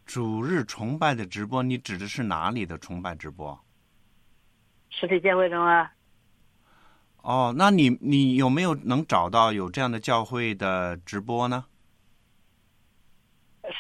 [0.05, 3.59] 主日崇拜的直播，你指的是哪里的崇拜直播？
[4.91, 5.91] 实体教会中啊，
[7.27, 11.65] 哦，那你你有没有能找到有这样的教会的直播呢？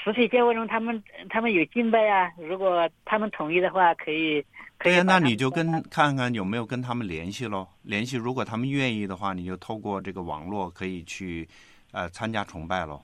[0.02, 4.42] 实体教会中他们他们有敬拜啊，如果他们同意的话，可以。
[4.78, 7.68] 可对呀、那你就跟看看有没有跟他们联系喽。
[7.82, 11.48] 联系，如果他们愿意的话，你就透过这个网络可以去
[11.92, 13.00] 呃参加崇拜喽。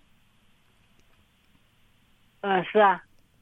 [2.40, 3.00] 嗯，是啊，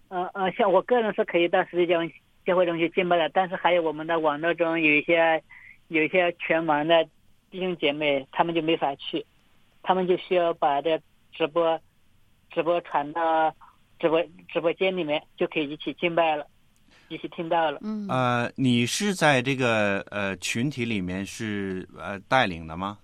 [0.08, 5.42] 呃呃，像我个人是可以到实体教会教会中去敬拜的，但是还有我们的网络中有一些
[5.90, 7.04] 有一些全盲的
[7.50, 9.24] 弟兄姐妹，他们就没法去，
[9.82, 10.98] 他们就需要把这
[11.32, 11.78] 直播
[12.50, 13.54] 直播传到
[13.98, 16.46] 直播直播间里面，就可以一起敬拜了，
[17.08, 17.80] 一起听到了。
[17.82, 22.96] 嗯呃，你是在这个呃群体里面是呃带领的吗？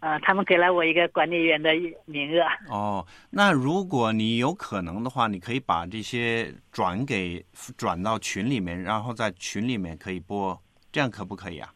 [0.00, 1.70] 啊、他们给了我一个管理员的
[2.06, 2.42] 名额。
[2.68, 7.40] 哦，那如果你有可能的话，你可以把这些转给
[7.76, 10.60] 转到群里面，然后在群里面可以播，
[10.92, 11.72] 这样可不可以啊？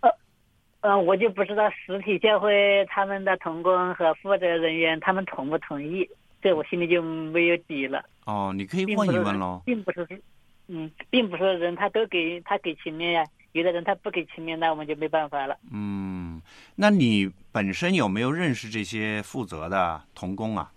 [0.00, 0.10] 呃
[0.80, 6.08] 嗯、我就不知道实体教会他们的同工和负责人员他们同不同意，
[6.40, 8.04] 这我心里就没有底了。
[8.26, 9.60] 哦，你可以问一问喽。
[9.66, 10.06] 并不是，
[10.68, 15.58] 嗯，并不是人他都给他给情面呀，有的人他不给情面，那我们就没办法了。
[15.72, 16.40] 嗯，
[16.76, 20.72] 那你本身有没有认识这些负责的童工啊？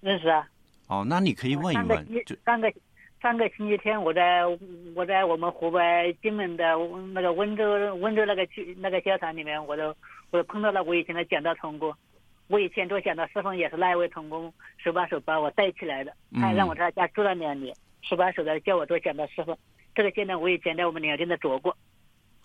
[0.00, 0.48] 认识啊，
[0.88, 2.72] 哦，那你可以问一问，就星上个
[3.20, 4.42] 上个星期天，我在
[4.94, 6.74] 我在我们湖北荆门的
[7.12, 9.94] 那个温州温州那个区那个教堂里面，我都
[10.30, 11.94] 我都碰到了我以前的讲道童工，
[12.48, 19.54] 我以前做讲的师傅也是那一位童工手把手把我带起来的，他让我在他家住了两年，手把手的教我做讲的师傅。
[19.94, 21.76] 这个现在我以前在我们两店的做过。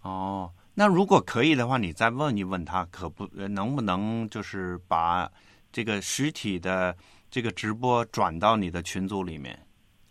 [0.01, 5.31] 哦，那如果可以的话，你再问一问他，可不能不能就是把
[5.71, 6.93] 这个实体的
[7.31, 9.57] 这个直播转到你的群组里面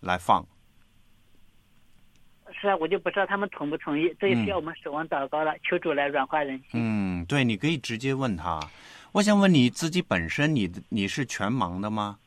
[0.00, 0.42] 来放？
[2.64, 6.70] 是啊，我就不知道他们同不同意，这也需要我们守望祷告了，求主来软化人心。
[6.72, 8.58] 嗯，对，你可以直接问他。
[9.12, 12.18] 我想问你自己本身，你你是全盲的吗？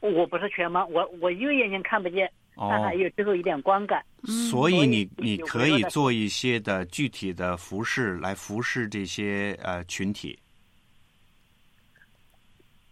[0.00, 4.02] 我不是全盲，我我右眼睛看不见，但还有最后一点光感。
[4.24, 10.38] 所以你你可以做一些的具体的服饰来服侍这些呃群体。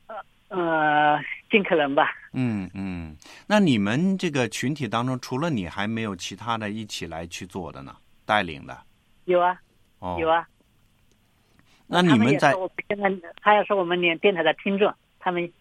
[0.07, 0.17] 呃
[0.49, 1.19] 呃，
[1.51, 2.11] 尽可能吧。
[2.33, 7.97] 嗯嗯，那你们这个群体当中，除了你，还没有其他的一起来去做的呢？
[8.25, 8.79] 带领的？
[9.25, 9.61] 有啊，
[9.99, 10.47] 哦，有啊。
[11.87, 12.55] 那你们在？
[12.89, 13.11] 现在
[13.43, 15.53] 他要是我们连电台的听众，他们。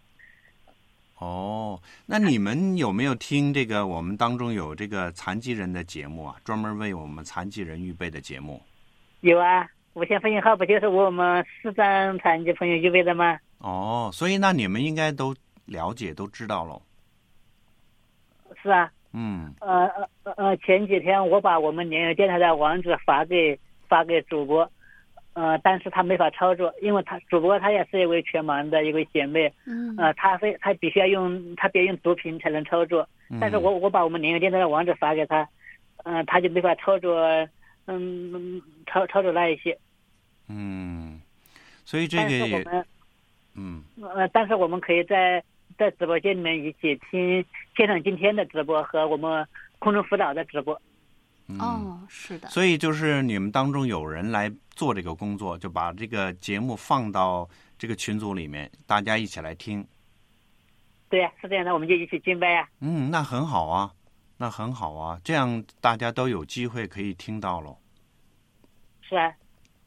[1.18, 3.86] 哦，那你们有没有听这个？
[3.88, 8.62] 我们当中有这个残疾人的节目啊，专门为我们残疾人预备的节目。
[9.22, 13.38] 有啊，无线风信号不就是为我们视障残疾朋友预备的吗？
[13.58, 15.36] 哦，所以那你们应该都
[15.70, 16.82] 了解、都知道喽。
[18.62, 18.92] 是啊。
[19.14, 19.54] 嗯。
[19.62, 19.88] 呃
[20.24, 24.70] 呃呃，前几天我把我们联友电台的网址发给发给主播。
[25.34, 33.08] 呃，但是他没法操作，因为他主播他也是一位全盲的一位姐妹，嗯，呃，他非他必须要用他别用读屏才能操作，
[33.40, 35.48] 但是我我把我们联友电台的网址发给他，
[36.04, 37.16] 嗯，他就没法操作，
[37.86, 39.78] 嗯，操操作那一些，
[40.50, 41.22] 嗯，
[41.86, 42.66] 所以这个也，
[43.56, 45.42] 嗯，呃，但是我们可以在
[45.80, 47.44] 在直播间里面一起听
[47.76, 49.48] 现场今天的直播和我们
[49.80, 50.74] 空中辅导的直播。
[51.58, 52.50] 哦，是的。
[52.50, 59.88] 所以就是你们当中有人来做这个工作，就把这个节目放到这个群组里面，大家一起来听。
[61.10, 62.68] 对呀，是这样的，我们就一起敬拜呀。
[62.82, 63.92] 嗯，那很好啊，
[64.38, 67.78] 那很好啊，这样大家都有机会可以听到喽。
[69.02, 69.34] 是啊，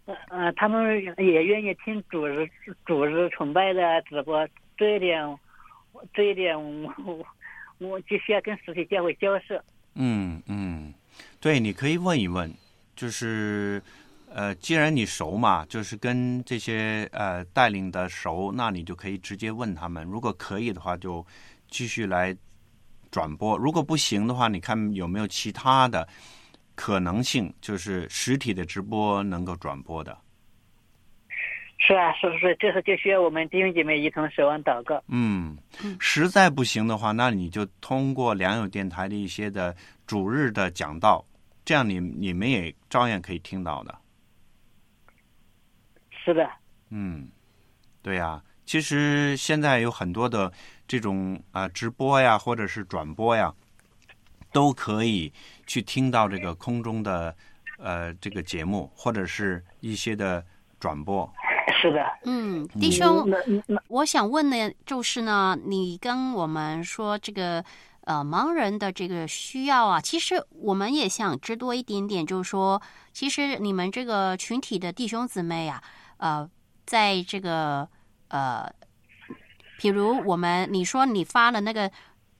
[0.06, 2.48] 呃呃，他们也愿意听主日
[2.84, 5.38] 主日崇拜的直播，这一点，
[6.12, 7.26] 这一点我我
[7.78, 9.62] 我就需要跟实体店会交涉。
[9.94, 10.92] 嗯嗯。
[11.40, 12.52] 对，你可以问一问，
[12.96, 13.82] 就是，
[14.32, 20.04] 呃，既然你熟嘛，就是跟这些呃带领的熟，那你就可以直接问他们。
[20.04, 21.24] 如果可以的话，就
[21.68, 22.34] 继续来
[23.10, 26.08] 转播；如果不行的话，你看有没有其他的
[26.74, 30.16] 可能性，就是实体的直播能够转播的。
[31.84, 35.02] 是啊，是是是，这是就需要我们弟兄姐妹一同守望祷告。
[35.08, 35.58] 嗯，
[35.98, 39.74] 实在不行的话，那你就通过良友电台的一些的
[40.06, 41.24] 主日的讲道。
[41.64, 43.98] 这样，你你们也照样可以听到的。
[46.10, 46.48] 是的。
[46.90, 47.28] 嗯，
[48.00, 48.40] 对呀。
[48.64, 50.50] 其实现在有很多的
[50.86, 53.52] 这种啊直播呀，或者是转播呀，
[54.52, 55.32] 都可以
[55.66, 57.34] 去听到这个空中的
[57.78, 60.44] 呃这个节目，或者是一些的
[60.78, 61.28] 转播。
[61.82, 62.06] 是的。
[62.22, 63.28] 嗯，弟兄，
[63.88, 67.62] 我想问呢，就是呢，你跟我们说这个。
[68.04, 72.26] 呃，盲人的这个需要啊，其实我们也想知多一点点。
[72.26, 75.80] 就是说，其实你们这个群体的弟兄姊妹呀，
[76.16, 76.50] 呃，
[76.84, 77.88] 在这个
[78.26, 78.68] 呃，
[79.78, 81.88] 比如我们你说你发了那个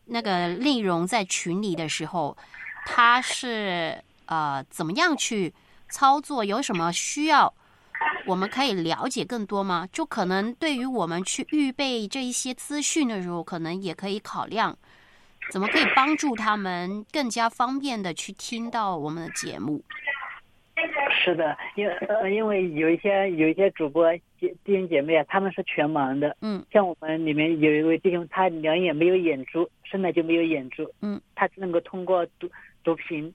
[0.07, 2.37] 那个内容在群里的时候，
[2.85, 5.55] 他是呃怎么样去
[5.89, 6.45] 操作？
[6.45, 7.55] 有什么需要？
[8.27, 9.89] 我们可以了解更多吗？
[9.93, 14.77] 就可能对于我们去预备这一些资讯的时候，可能也可以考量。
[15.51, 19.83] 怎么可以帮助他们更加方便的去听到我们的节目？
[21.25, 26.37] 是的，因呃，因为有一些有一些主播弟弟兄姐妹啊，他们是全盲的。
[26.41, 26.65] 嗯。
[26.73, 30.91] 像我们里面有一位弟兄，他两眼没有眼珠，生来就没有眼珠。
[31.01, 31.21] 嗯。
[31.35, 32.49] 他只能够通过读
[32.83, 33.33] 读屏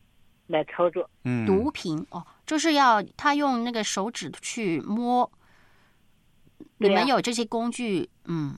[0.47, 1.09] 来操作。
[1.23, 1.45] 嗯。
[1.45, 5.29] 毒品哦，就是要他用那个手指去摸。
[6.79, 8.09] 你们有这些工具？
[8.25, 8.55] 嗯。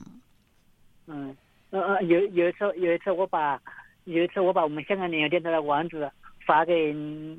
[1.06, 1.36] 嗯。
[1.70, 3.60] 呃呃，有有一次有一次我把
[4.02, 6.10] 有一次我把我们香港旅游电台的网址
[6.44, 6.92] 发给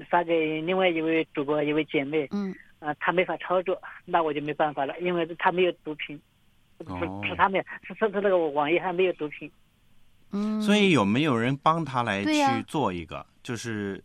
[0.10, 6.18] 发给另外一位主播一位姐妹，嗯，呃，她没法操作，那我就没办法了，因为她没有毒品，
[6.80, 9.52] 是是他们是是是那个网页上没有毒品，
[10.32, 14.02] 嗯，所以有没有人帮他来去做一个，就是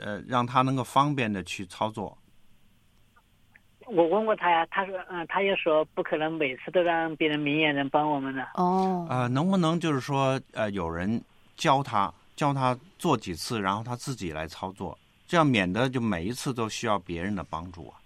[0.00, 2.16] 呃让他能够方便的去操作？
[3.86, 8.46] 我问过他呀，他说，嗯，他也说不可能每次都让别人明眼人帮我们的。
[8.54, 11.18] 哦，呃，能不能就是说，呃，有人
[11.56, 17.96] 教他，教他做几次，然后他自己来操作，这样免得就每一次都需要别人的帮助啊。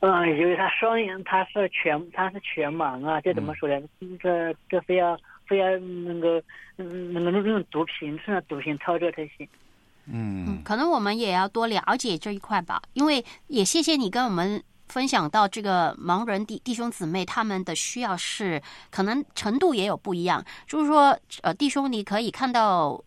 [0.00, 3.86] 嗯，因为他双眼，他是全，他是全盲啊，这怎么说呢？
[4.18, 5.16] 这这非要
[5.52, 6.42] 非要那个，
[6.78, 9.46] 嗯，能够用毒品，是毒品操作才行。
[10.06, 23.04] 嗯，可能我们也要多了解这一块吧，因为也谢谢你跟我们分享到这个盲人弟弟兄姊妹他们的需要是可能程度也有不一样，就是说，呃，弟兄你可以看到，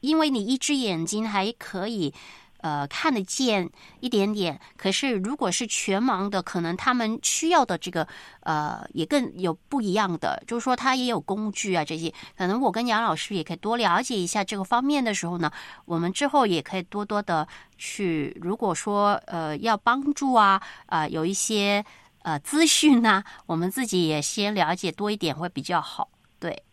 [0.00, 2.14] 因为你一只眼睛还可以。
[2.58, 8.06] 呃，看得见一点点，可是如果是全盲的，可能他们需要的这个
[8.40, 15.50] 呃也更有不一样的，就是说他也有工具啊这些，可能我跟杨老师也可以多了解一下这个方面的时候呢，
[15.84, 17.46] 我们之后也可以多多的
[17.76, 21.84] 去，如果说呃要帮助啊啊有一些
[22.22, 26.08] 呃资讯呢，我们自己也先了解多一点会比较好，
[26.40, 26.64] 对，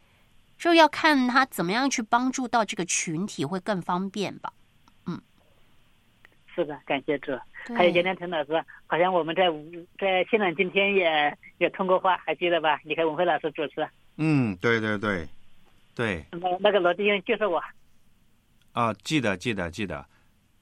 [0.57, 4.51] 就要看他怎么样去帮助到这个群体会更方便吧。
[6.55, 7.37] 是的，感谢主。
[7.75, 9.51] 还有今天成老师，好像我们在
[9.99, 12.79] 在现场今天也也通过话，还记得吧？
[12.85, 13.85] 你看文慧老师主持。
[14.15, 15.27] 嗯，对对对，
[15.93, 16.23] 对。
[16.31, 17.61] 那那个罗弟兄就是我。
[18.71, 20.05] 啊，记得记得记得，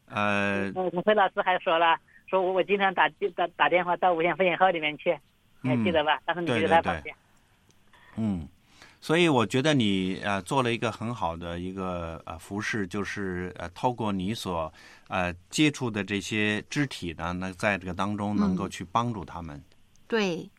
[0.10, 0.72] 呃。
[0.74, 1.96] 文慧老师还说了，
[2.28, 5.16] 说我我经常打打打电话到无线风险号里面去，
[5.62, 6.20] 你还记得吧？
[6.26, 7.16] 当时你就在旁边。
[8.18, 8.48] 嗯。
[9.04, 14.72] 所以我觉得你呃做了一个很好的一个呃服饰，就是呃透过你所
[15.10, 19.62] 呃接触的这些肢体呢，那在这个当中能够去帮助他们。
[20.08, 20.50] 对，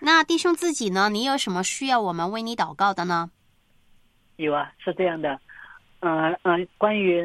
[0.00, 1.08] 那弟兄自己呢？
[1.08, 3.30] 你有什么需要我们为你祷告的呢？
[4.36, 5.40] 有啊，是这样的，
[6.00, 7.22] 嗯嗯，关于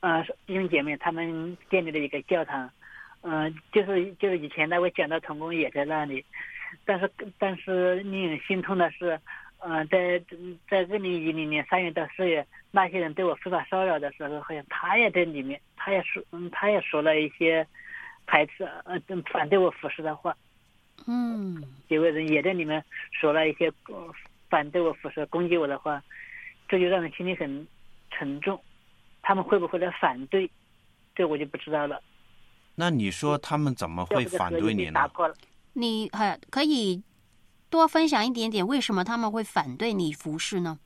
[0.00, 2.70] 呃弟兄姐妹他们建立的一个教堂，
[3.22, 6.22] 嗯，就是就是以前那位讲道童工也在那里，
[6.84, 9.18] 但是但是令人心痛的是。
[9.60, 10.18] 嗯，在
[10.68, 17.66] 在二零一零年三月到四月，那些人对我非法骚扰的时候，好像他也在里面，他也说，嗯，他也说了一些
[18.26, 18.96] 排斥呃
[19.32, 20.36] 反对我服饰的话。
[21.06, 23.72] 嗯，几个人也在里面说了一些
[24.48, 26.02] 反对我服饰、攻击我的话，
[26.68, 27.66] 这就让人心里很
[28.10, 28.60] 沉重。
[29.22, 30.48] 他们会不会来反对？
[31.16, 32.00] 这我就不知道了。
[32.76, 35.00] 那你说他们怎么会反对你呢？
[35.72, 37.02] 你还可以。
[37.70, 40.78] 多分享一点点，为什么他们会反对你服侍呢？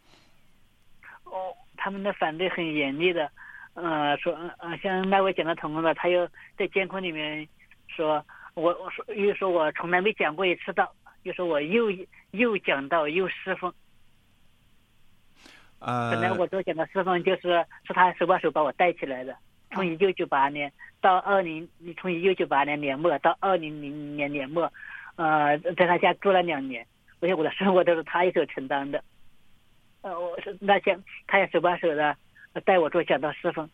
[1.24, 3.30] 哦，他们的反对很严厉的，
[3.74, 6.28] 呃，说，呃，像那位讲的同工的，他又
[6.58, 7.46] 在监控里面
[7.88, 8.24] 说，
[8.54, 11.90] 我我说又说我从来没讲过一次道，又说我又
[12.32, 13.72] 又讲道又侍奉。
[15.78, 19.36] 呃，本来我都讲的侍奉就是是他手把手把我带起来的，
[19.70, 24.72] 从一九九八年到二零，从一九九八年年末到二零零年年末。
[25.16, 26.86] 呃，在他家住了两年，
[27.20, 29.02] 而且我的生活都是他一手承担的。
[30.00, 32.16] 呃，我是那些他也手把手的
[32.64, 33.68] 带我做讲道侍奉，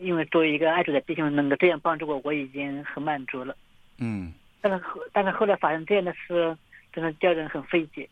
[0.00, 3.56] 因为作为一个爱主的弟兄能够这样帮助我，我已经很满足了。
[3.98, 4.32] 嗯。
[4.60, 6.56] 但是后，但是后来发生这样的事，
[6.92, 8.08] 真的叫人很费解。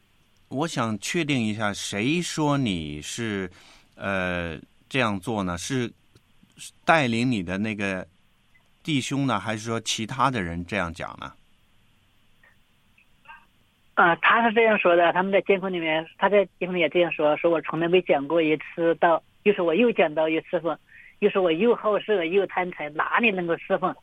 [0.48, 3.50] 我想确定一下，谁说你是
[3.94, 4.58] 呃
[4.88, 5.56] 这样做呢？
[5.56, 5.90] 是
[6.84, 8.06] 带领你的那个
[8.82, 11.32] 弟兄呢，还是说其他的人这样讲呢？
[14.02, 15.12] 啊，他是这样说的。
[15.12, 20.76] 他们在监控里面，他在监控里也这样说：，说我从来没讲过一次道，又说我又讲到又侍奉，
[21.20, 23.94] 又说我又好色又贪财，哪里能够侍奉？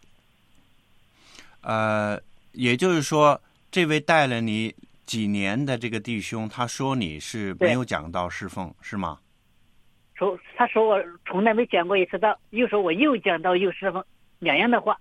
[1.63, 2.17] 呃，
[2.53, 4.73] 也就是说，这位带了你
[5.05, 9.19] 几年的这个弟兄，他说你是没有讲到侍奉，是吗？
[10.15, 14.01] 说他说我从来没讲过一次道，又说我又讲到又侍奉，
[14.39, 14.97] 两样的话。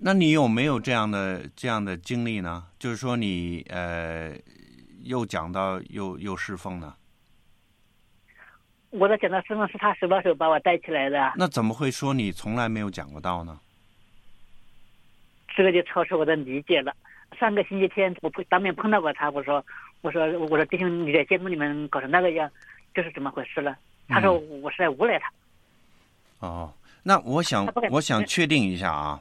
[0.00, 2.64] 那你有没有这样的这样的经历呢？
[2.78, 4.32] 就是说你呃，
[5.02, 6.94] 又讲到又又侍奉呢？
[8.90, 11.32] 我的讲到侍奉是他手把手把我带起来的。
[11.36, 13.58] 那怎么会说你从来没有讲过道呢？
[15.56, 16.94] 这个就超出我的理解了。
[17.38, 19.64] 上个星期天我当面碰到过他，我说
[20.00, 22.48] 我说我说弟兄你在节目里面搞成那个样，
[22.94, 23.76] 这是怎么回事了？
[24.08, 25.28] 他说我是在诬赖他。
[26.38, 26.72] 哦，
[27.02, 29.20] 那我想我想确定一下啊。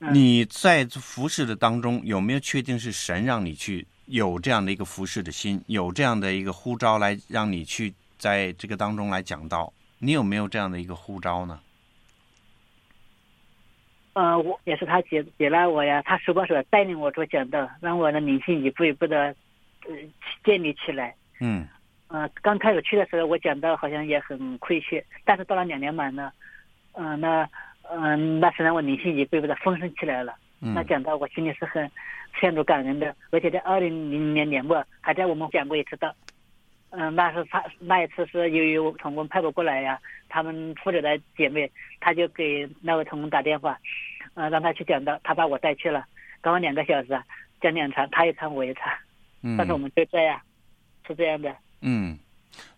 [0.00, 9.72] 你在服侍的当中有没有确定是神让你去有这样的一个服侍的心，有这样的一个呼召来让你去在这个当中来讲道？
[9.98, 11.58] 你有没有这样的一个呼召呢？
[14.12, 19.34] 呃，我也是他接接纳我呀，他手把手带领我做讲道，让我的灵性一步一步的
[19.88, 19.96] 呃
[20.44, 21.12] 建立起来。
[21.40, 21.66] 嗯。
[22.06, 26.30] 呃，刚开始去的时候，我讲道好像也很亏欠，但是到了两年满呢，
[26.92, 27.48] 嗯，那。
[27.90, 30.34] 嗯，那是让我灵性一步步的丰盛起来了。
[30.60, 31.90] 那讲到我心里是很
[32.40, 36.14] 陷入感恩的，而且在二零零年年末还在我们讲过一次道。
[36.90, 41.70] 嗯，那是他那一次是由于我童工派不过来呀，他们负责的姐妹，
[42.00, 43.78] 他就给那位童工打电话，
[44.34, 46.04] 嗯，让他去讲道，他把我带去了。
[46.40, 47.22] 刚好两个小时啊，
[47.60, 48.90] 讲两场，他一场我一场，
[49.42, 50.40] 嗯但是我们就这样，
[51.06, 51.54] 是这样的。
[51.82, 52.18] 嗯，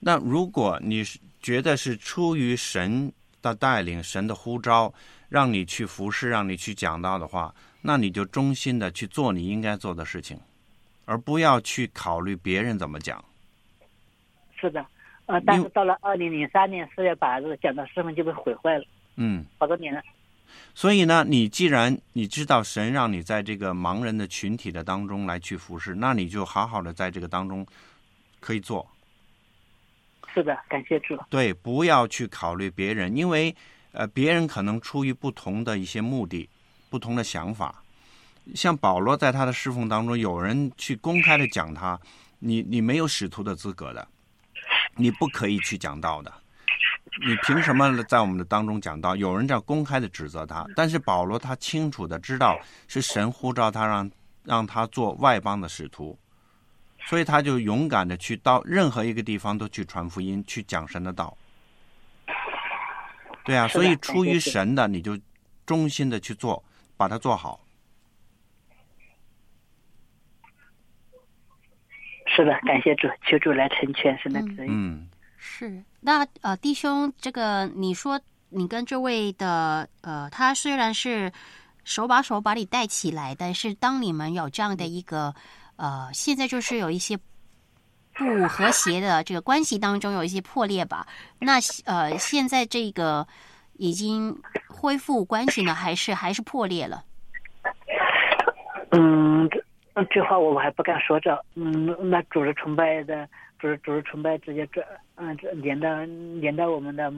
[0.01, 4.93] 那如果你是觉得是出于神的带领、神的呼召，
[5.29, 10.39] 让你去服侍、让你去讲道的话，那你就忠心的去做你应该做的事情，
[11.05, 13.25] 而不要去考虑别人怎么讲。
[14.61, 14.85] 是的，
[15.27, 18.85] 呃，但是到了二零零三年四月八日，讲到师傅就被毁坏了，
[19.17, 20.03] 嗯，好多年了。
[20.75, 27.65] 所以呢，你既然你知道神让你在这个盲人的群体的当中来去服侍，那你就好好的在这个当中
[28.41, 28.87] 可以做。
[30.33, 31.19] 是的，感谢主。
[31.29, 33.55] 对，不要去考虑别人，因为
[33.93, 36.49] 呃，别人可能出于不同的一些目的、
[36.89, 37.83] 不同的想法。
[38.55, 41.99] 像保罗在他的侍奉当中，有人去公开的讲他，
[42.39, 44.07] 你你没有使徒的资格的，
[44.97, 46.33] 你不可以去讲道的，
[47.27, 49.15] 你凭什么在我们的当中讲道？
[49.15, 52.59] 有人这样公开的指责他，但是保罗他清楚的知道
[52.89, 54.11] 是神呼召他让
[54.45, 56.19] 让他做外邦的使徒，
[57.07, 61.37] 所以他就勇敢的去到任何一个地方都去传福音，去讲神的道。
[63.45, 65.19] 对啊，所以出于神的，你就
[65.67, 66.63] 忠心的去做，
[66.97, 67.59] 把它做好。
[72.27, 74.71] 是的，感谢主，求主来成全神的旨意。
[74.71, 78.21] 嗯，是，那呃，弟兄，这个你说
[78.51, 81.33] 你跟这位的呃，他虽然是
[81.83, 85.35] 手把手把你带起来，但是当你们有这样的一个
[85.81, 87.17] 呃，现在就是有一些
[88.13, 91.07] 不和谐的这个关系当中有一些破裂吧？
[91.39, 91.55] 那
[91.87, 93.27] 呃，现在这个
[93.79, 94.37] 已经
[94.69, 97.03] 恢复关系呢，还是还是破裂了？
[98.91, 99.49] 嗯，
[100.11, 101.31] 这话我们还不敢说这。
[101.55, 103.27] 嗯，那主日崇拜的
[103.61, 104.83] 主日主日崇拜直接这
[105.17, 105.89] 嗯这连到
[106.41, 107.13] 连到我们的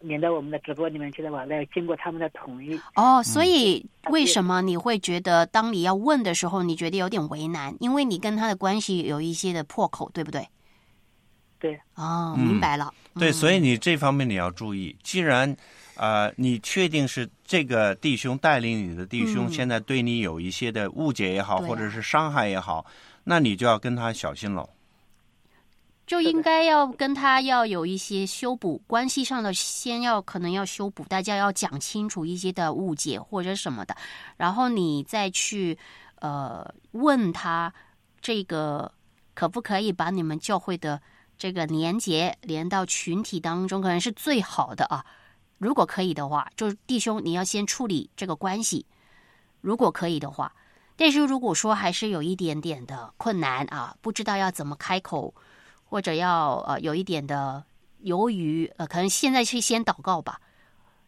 [0.00, 2.80] 连到我们的直播里面去的话，那要经过他们的同意。
[2.94, 7.76] 哦，所以为什么你会觉得，当你要问的时候，你觉得有点为难？
[7.80, 10.48] 因为你跟他的关系有一些的破口，对不对？
[11.58, 11.74] 对。
[11.96, 12.92] 哦，嗯明白了。
[13.16, 14.96] 对，嗯所以你这方面你要注意。
[15.02, 15.54] 既然
[15.96, 22.86] 呃，你确定是这个弟兄带领你的弟兄，嗯现在对你有一些的误解也好，或者是伤害也好，
[23.22, 24.68] 那你就要跟他小心喽。
[26.06, 33.96] 就应该要跟他要有一些修补关系上的，先要可能要修补，大家要讲清楚一些的误解或者什么的，
[34.36, 35.78] 然后你再去
[36.16, 37.72] 呃问他
[38.20, 38.92] 这个
[39.32, 41.00] 可不可以把你们教会的
[41.38, 45.04] 这个连结连到群体当中，可能是最好的啊。
[45.56, 48.84] 如果可以的话，就是弟兄你要先处理这个关系，
[49.62, 50.54] 如果可以的话。
[50.96, 55.34] 但是如果说还是有一点点的困难啊，不知道要怎么开口。
[55.94, 57.62] 或者要呃有一点的
[58.00, 60.40] 由于呃，可能现在去先祷告吧，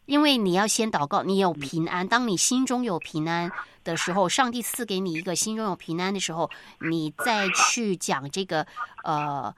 [0.05, 2.07] 因为你要先祷告，你有平安。
[2.07, 3.51] 当你心中有平安
[3.83, 8.65] 的时候，上帝赐给你一个心中有平安的时候，你再去讲这个
[9.03, 9.53] 呃，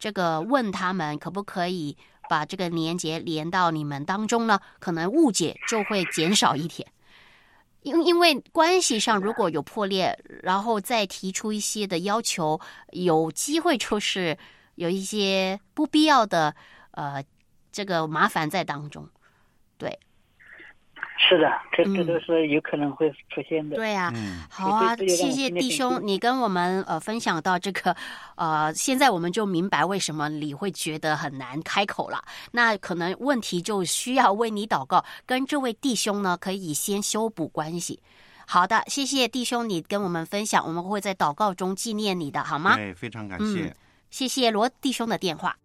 [0.00, 1.96] 这个问他们可不可以
[2.28, 4.58] 把这个连接连到你们当中呢？
[4.80, 6.84] 可能误解就会减少一点。
[7.82, 12.60] 因因为关系上如果有破裂，然后再提出一些的要求，
[12.90, 14.36] 有机会就是
[14.74, 16.54] 有一些不必要的
[16.92, 17.22] 呃
[17.70, 19.08] 这个麻烦在当中，
[19.78, 19.98] 对
[21.18, 23.76] 是的，这这嗯都是有可能会出现的。
[23.76, 27.94] 对呀、嗯，好啊，谢谢弟兄，你跟我们呃分享到这个
[28.34, 32.24] 呃，现在我们就明白为什么你会觉得很难开口了。
[32.50, 38.02] 那可能问题就需要为你祷告，跟这位弟兄呢可以先修补关系。
[38.46, 42.74] 好的，谢谢弟兄你跟我们分享，我们会在祷告中纪念你的，好吗？
[42.76, 43.66] 对，非常感谢。
[43.66, 43.74] 嗯
[44.12, 45.56] 谢谢罗弟兄的电话。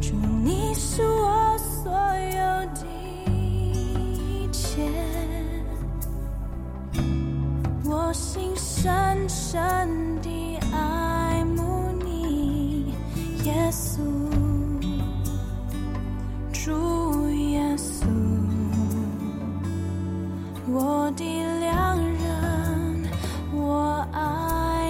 [0.00, 2.84] 主，你是我所有的
[3.30, 4.90] 一切，
[7.84, 12.92] 我心深深地爱慕你，
[13.44, 14.00] 耶稣，
[16.52, 18.04] 主耶稣，
[20.74, 21.22] 我的
[21.60, 23.04] 良人，
[23.52, 24.81] 我爱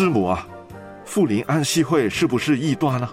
[0.00, 0.48] 师母啊，
[1.04, 3.06] 富林安息会是不是异端呢？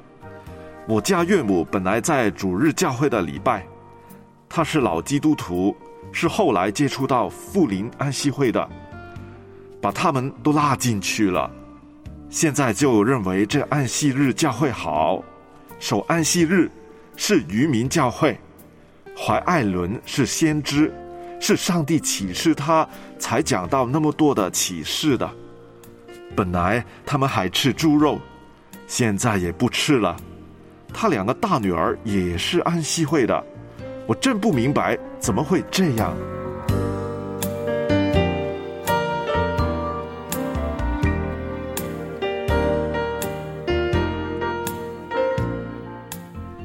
[0.88, 3.68] 我家岳母本来在主日教会的礼拜，
[4.48, 5.76] 她是老基督徒，
[6.14, 8.66] 是后来接触到富林安息会的，
[9.82, 11.52] 把他们都拉进去了。
[12.30, 15.22] 现在就认为这安息日教会好，
[15.80, 16.72] 守安息日
[17.18, 18.40] 是渔民教会，
[19.14, 20.90] 怀艾伦是先知，
[21.38, 22.88] 是上帝启示他
[23.20, 25.30] 才讲到那么多的启示的。
[26.36, 28.20] 本来他们还吃猪肉，
[28.86, 30.16] 现在也不吃了。
[30.94, 33.44] 他两个大女儿也是安息会的，
[34.08, 36.16] 我真不明白怎么会这样。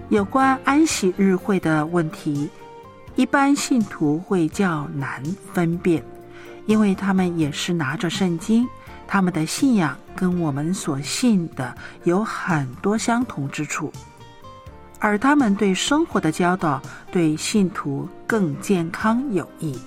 [0.08, 2.48] 有关安息日会的问题，
[3.16, 6.04] 一般信徒会较难分辨，
[6.66, 8.68] 因为他们也是拿着圣经，
[9.12, 13.92] 他们的信仰跟我们所信的有很多相同之处，
[15.00, 19.78] 而他们对生活的教导对信徒更健康有益。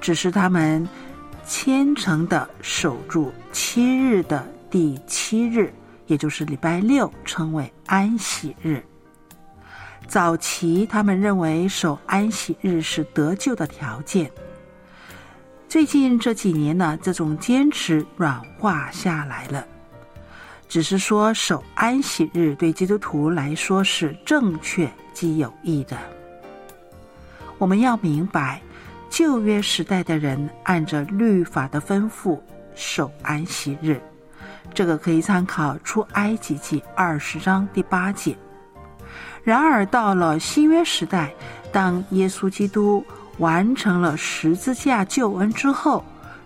[0.00, 0.88] 只是他们
[1.44, 5.74] 虔诚的守住七日的第七日，
[6.06, 8.80] 也就是礼拜六，称为安息日。
[10.06, 14.30] 早期他们认为守安息日是得救的条件。
[15.74, 19.66] 最近这几年呢，这种坚持软化下来了，
[20.68, 25.98] 只是说守安息日对基督徒来说是正确及有益的。
[27.58, 28.62] 我们要明白，
[29.10, 32.38] 旧约时代的人按着律法的吩咐
[32.76, 34.00] 守安息日，
[34.72, 38.38] 这个可以参考出埃及记二十章第八节。
[39.42, 41.34] 然而，到了新约时代，
[41.72, 43.04] 当耶稣基督
[43.38, 46.04] 完成了十字架救恩之后，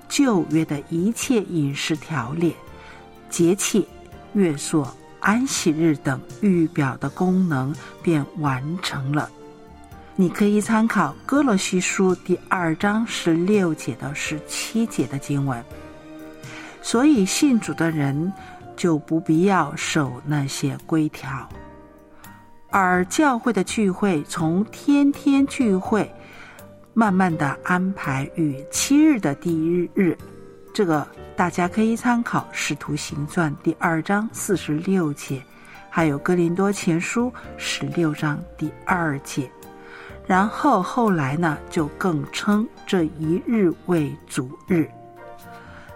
[0.09, 2.57] 旧约的一切饮食条例
[3.28, 3.86] 节气、
[4.32, 9.30] 月朔、安息日等预表的功能便完成了。
[10.16, 15.62] 你可以参考哥罗西书第二章十六节到十七节的经文。
[16.80, 18.32] 所以信主的人
[18.76, 21.49] 就不必要守那些规条，
[22.70, 26.11] 而教会的聚会从天天聚会，
[26.99, 30.18] 慢慢的安排与七日的第一日，
[30.74, 35.40] 这个大家可以参考《使徒行传》第二章四十六节，
[35.88, 37.26] 还有《哥林多前书》
[37.57, 39.49] 十六章第二节。
[40.26, 44.90] 然后后来呢，就更称这一日为主日。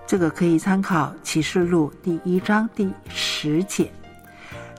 [0.06, 3.90] 这个可以参考《启示录》第一章第十节。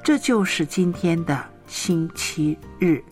[0.02, 3.04] 这就是今天的星期日。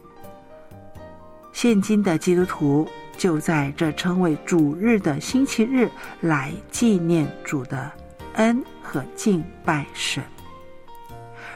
[1.51, 2.88] 现今的基督徒
[3.18, 5.89] 就在这称为主日的星期日
[6.22, 7.91] 来纪念主的
[8.36, 10.24] 恩和敬拜神。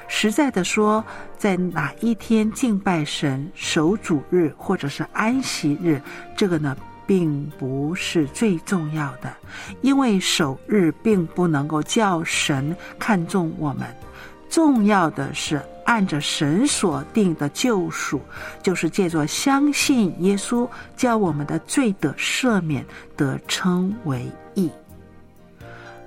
[0.08, 1.04] 实在的说，
[1.38, 6.00] 在哪一天敬拜神、守主日或者是安息日，
[6.38, 6.78] 这个呢，
[7.08, 9.36] 并不是最重要的，
[9.82, 13.88] 因为守日并不能够叫神看重我们。
[14.48, 18.20] 重要的是按着神所定的救赎，
[18.62, 20.68] 就是借着相信耶稣，
[20.98, 24.70] 叫我们的罪得赦免，得称为义。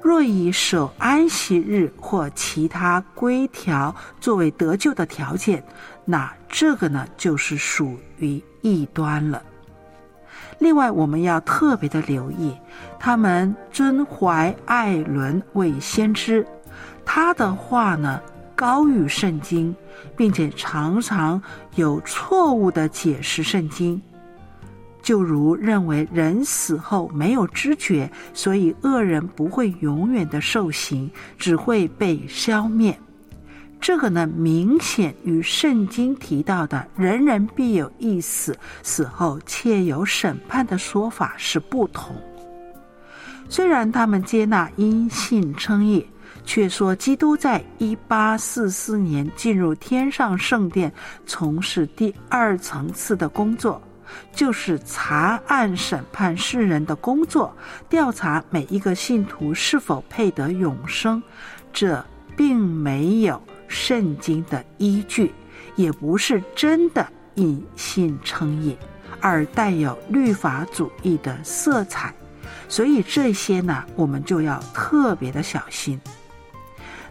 [0.00, 5.62] 若以守安息日或其他规条作为得救的条件，
[6.04, 9.42] 那这个呢，就是属于异端了。
[10.58, 12.56] 另外，我们要特别的留意，
[12.98, 16.46] 他们尊怀艾伦为先知，
[17.04, 18.20] 他的话呢
[18.59, 19.72] 高于圣经，
[20.16, 21.40] 并且常常
[21.76, 24.02] 有错误的解释圣经。
[25.00, 32.98] 就如认为人死后没有知觉，所以恶人不会永远的受刑，只会被消灭。
[33.80, 42.16] 这个呢，明显与圣经提到的“人人必有一死，死后切有审判”的说法是不同。
[43.48, 46.04] 虽然他们接纳因信称义，
[46.49, 50.90] 却说基督在一八四四年进入天上圣殿，
[51.26, 53.78] 从事第二层次的工作。
[54.32, 57.55] 就是查案审判世人的工作，
[57.86, 61.22] 调查每一个信徒是否配得永生，
[61.70, 62.03] 这
[62.34, 65.30] 并没有圣经的依据，
[65.76, 68.74] 也不是真的隐信称义，
[69.20, 72.14] 而带有律法主义的色彩。
[72.70, 76.01] 所以这些呢，我们就要特别的小心。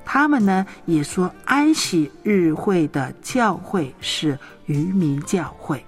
[0.09, 5.83] 他们呢也说安息日会的教会是渔民教会。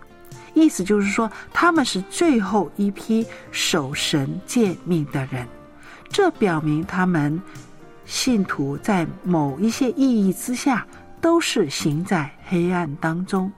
[0.53, 5.47] 意思就是说，他们是最后一批守神诫命的人，
[6.09, 7.41] 这表明他们
[8.05, 10.85] 信徒在某一些意义之下
[11.21, 13.49] 都是行在黑暗当中，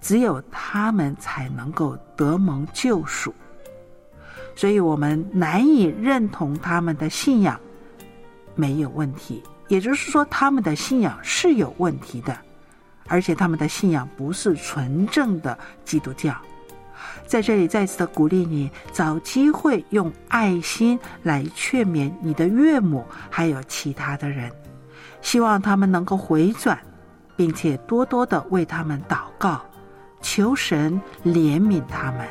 [0.00, 3.34] 只有他们才能够得蒙救赎。
[4.54, 7.58] 所以我们难以认同他们的信仰
[8.54, 12.36] 没有问题，也就是说，他们的信仰是有问题的。
[13.06, 16.34] 而且他们的信仰不是纯正的基督教，
[17.26, 24.50] 在这里再次的鼓励你，找机会用爱心来劝勉你的岳母，还有其他的人，
[25.20, 26.78] 希望他们能够回转，
[27.36, 29.60] 并且多多的为他们祷告，
[30.22, 32.26] 求神怜悯他们。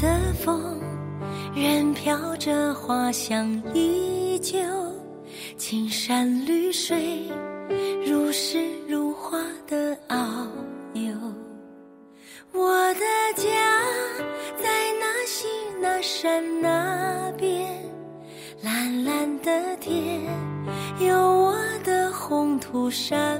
[0.00, 0.80] 的风，
[1.54, 4.58] 任飘着花香依旧，
[5.58, 7.30] 青山绿水，
[8.06, 10.48] 如诗如画的遨
[10.94, 11.12] 游。
[12.52, 13.00] 我的
[13.36, 13.44] 家
[14.56, 15.46] 在那西
[15.82, 17.68] 那山那边，
[18.62, 20.22] 蓝蓝的天，
[20.98, 23.38] 有我的红土山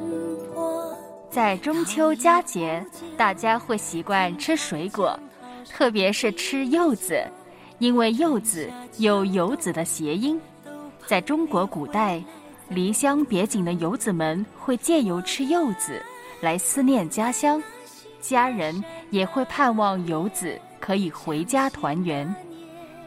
[0.53, 0.95] 坡。
[1.31, 2.85] 在中秋佳节，
[3.17, 5.19] 大家会习惯吃水果，
[5.73, 7.23] 特别是吃柚子，
[7.79, 10.39] 因为柚子有游子的谐音。
[11.07, 12.23] 在中国古代，
[12.69, 16.03] 离乡别井的游子们会借由吃柚子
[16.41, 17.63] 来思念家乡，
[18.21, 22.33] 家人也会盼望游子可以回家团圆。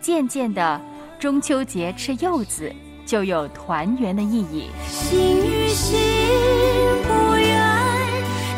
[0.01, 0.82] 渐渐的，
[1.20, 2.74] 中秋节吃柚子
[3.05, 4.68] 就有团圆的意义。
[4.89, 5.97] 心与心
[7.03, 7.61] 不远，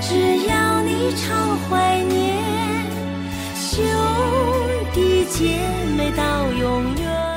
[0.01, 2.45] 只要你常怀念，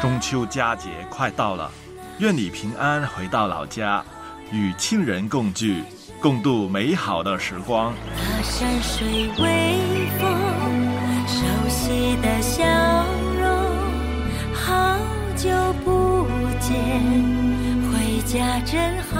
[0.00, 1.70] 中秋佳节快到了，
[2.18, 4.04] 愿你平安回到老家，
[4.52, 5.82] 与亲人共聚，
[6.20, 7.92] 共度美好的时光。
[8.14, 9.74] 那山水微
[10.20, 10.30] 风，
[11.26, 12.64] 熟悉的笑
[13.40, 13.48] 容，
[14.54, 14.98] 好
[15.36, 15.50] 久
[15.84, 16.26] 不
[16.60, 16.76] 见，
[17.90, 19.16] 回家真好。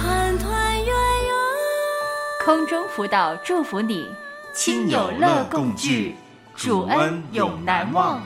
[0.00, 1.34] 团团圆圆，
[2.44, 4.08] 空中辅导祝福你，
[4.52, 6.16] 亲友乐共聚，
[6.56, 8.20] 主恩永难忘。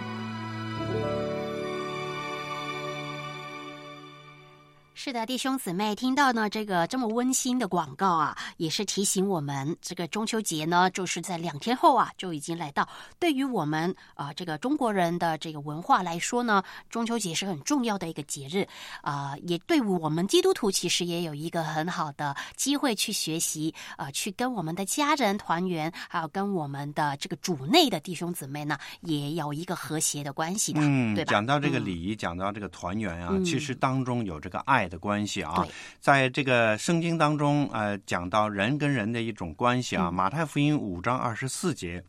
[5.07, 12.89] 是的，弟兄姊妹，听到呢这个这么温馨的广告啊，也是提醒我们，这个中秋节呢，就是在两天后啊就已经来到。
[13.21, 18.67] 对于我们啊、呃、这个中国人的这个文化来说呢，中秋节是很重要的一个节日
[19.01, 31.31] 啊、呃，也对我们基督徒其实也有一个很好的机会去学习啊、呃，去跟我们的家人团圆，还有跟我们的这个主内的弟兄姊妹呢，也有一个和谐的关系的，嗯，对吧？
[31.31, 35.67] 讲到这个礼仪，讲到这个团圆啊，嗯其实当中有这个爱的关系啊。
[36.01, 42.03] 在这个圣经当中，呃，讲到人跟人的一种关系啊，嗯马太福音五章二十四节，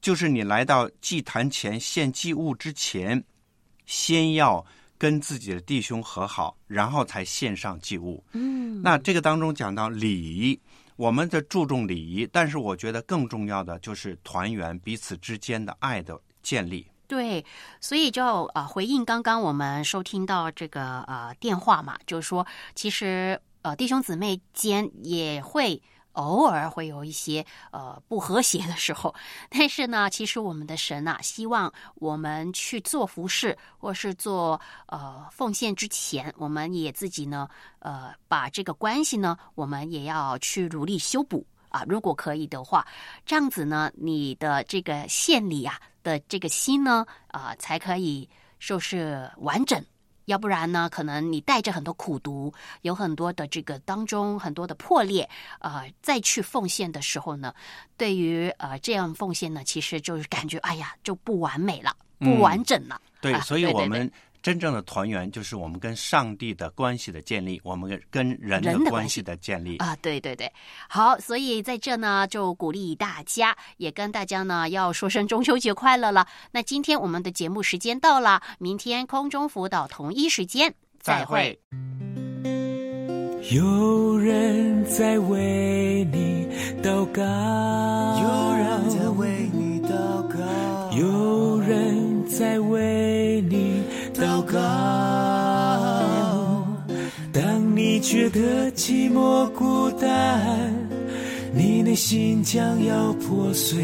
[0.00, 3.22] 就是你来到祭坛前献祭物之前，
[3.86, 4.64] 先要
[4.98, 8.22] 跟自己的弟兄和好，然后才献上祭物。
[8.32, 10.60] 嗯，那这个当中讲到礼仪，
[10.96, 16.86] 我们的注重礼仪，但是我觉得更重要的就是团圆，彼此之间的爱的建立。
[17.12, 17.44] 对，
[17.78, 25.82] 所以就呃回应刚刚我们收听到这个呃电话嘛，就是说其实呃弟兄姊妹间也会
[26.12, 29.14] 偶尔会有一些呃不和谐的时候，
[29.50, 37.46] 但是呢，其实我们的神啊，希望我们去做服饰或是做呃奉献之前，我们也自己呢
[37.80, 41.46] 呃把这个关系呢，我们也要去努力修补。
[41.72, 42.86] 啊，如果可以的话，
[43.26, 49.84] 这样子呢，你的这个献礼啊的这个心呢，啊、才可以说是完整。
[50.26, 57.52] 要不然呢，可能你带着很多苦毒，有很多的这个当中很多的破裂，呃，再去奉献的时候呢，
[57.96, 63.00] 对于呃这样奉献呢，其实就是感觉哎呀就不完美了，不完整了。
[63.20, 64.10] 对，啊所以我们
[64.42, 69.76] 真正的团圆就是我们跟上帝的关系的建立，我们跟跟人的关系的建立。
[69.76, 70.52] 啊，对对对，
[70.88, 76.26] 好，所以在这呢，就鼓励大家，也跟大家呢要说声中秋节快乐了。
[76.50, 81.58] 那今天我们的节目时间到了，明天空中辅导同一时间再会。
[83.50, 86.48] 有人在为你
[86.82, 87.22] 祷告，
[88.22, 89.88] 有人在为你祷
[90.28, 90.38] 告，
[90.96, 93.61] 有人在为你祷
[97.32, 100.72] 当你觉得寂寞孤单，
[101.54, 103.82] 你内心将要破碎，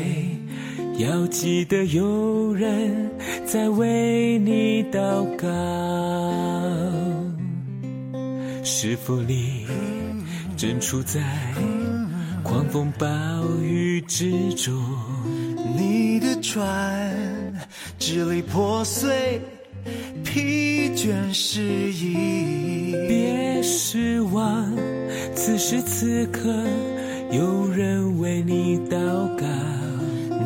[0.99, 3.11] 要记得有人
[3.47, 5.47] 在为你祷告。
[8.62, 9.66] 是否你
[10.57, 11.21] 正处在
[12.43, 13.07] 狂风暴
[13.62, 14.75] 雨之中？
[15.77, 17.14] 你的船
[17.99, 19.41] 支离破碎，
[20.24, 21.62] 疲倦失
[21.93, 24.70] 意，别失望。
[25.34, 26.55] 此时此刻，
[27.30, 28.97] 有人为你祷
[29.36, 29.47] 告，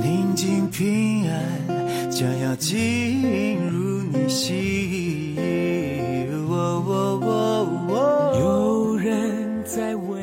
[0.03, 5.37] 宁静平安将要进入你心。
[8.39, 10.22] 有人在为。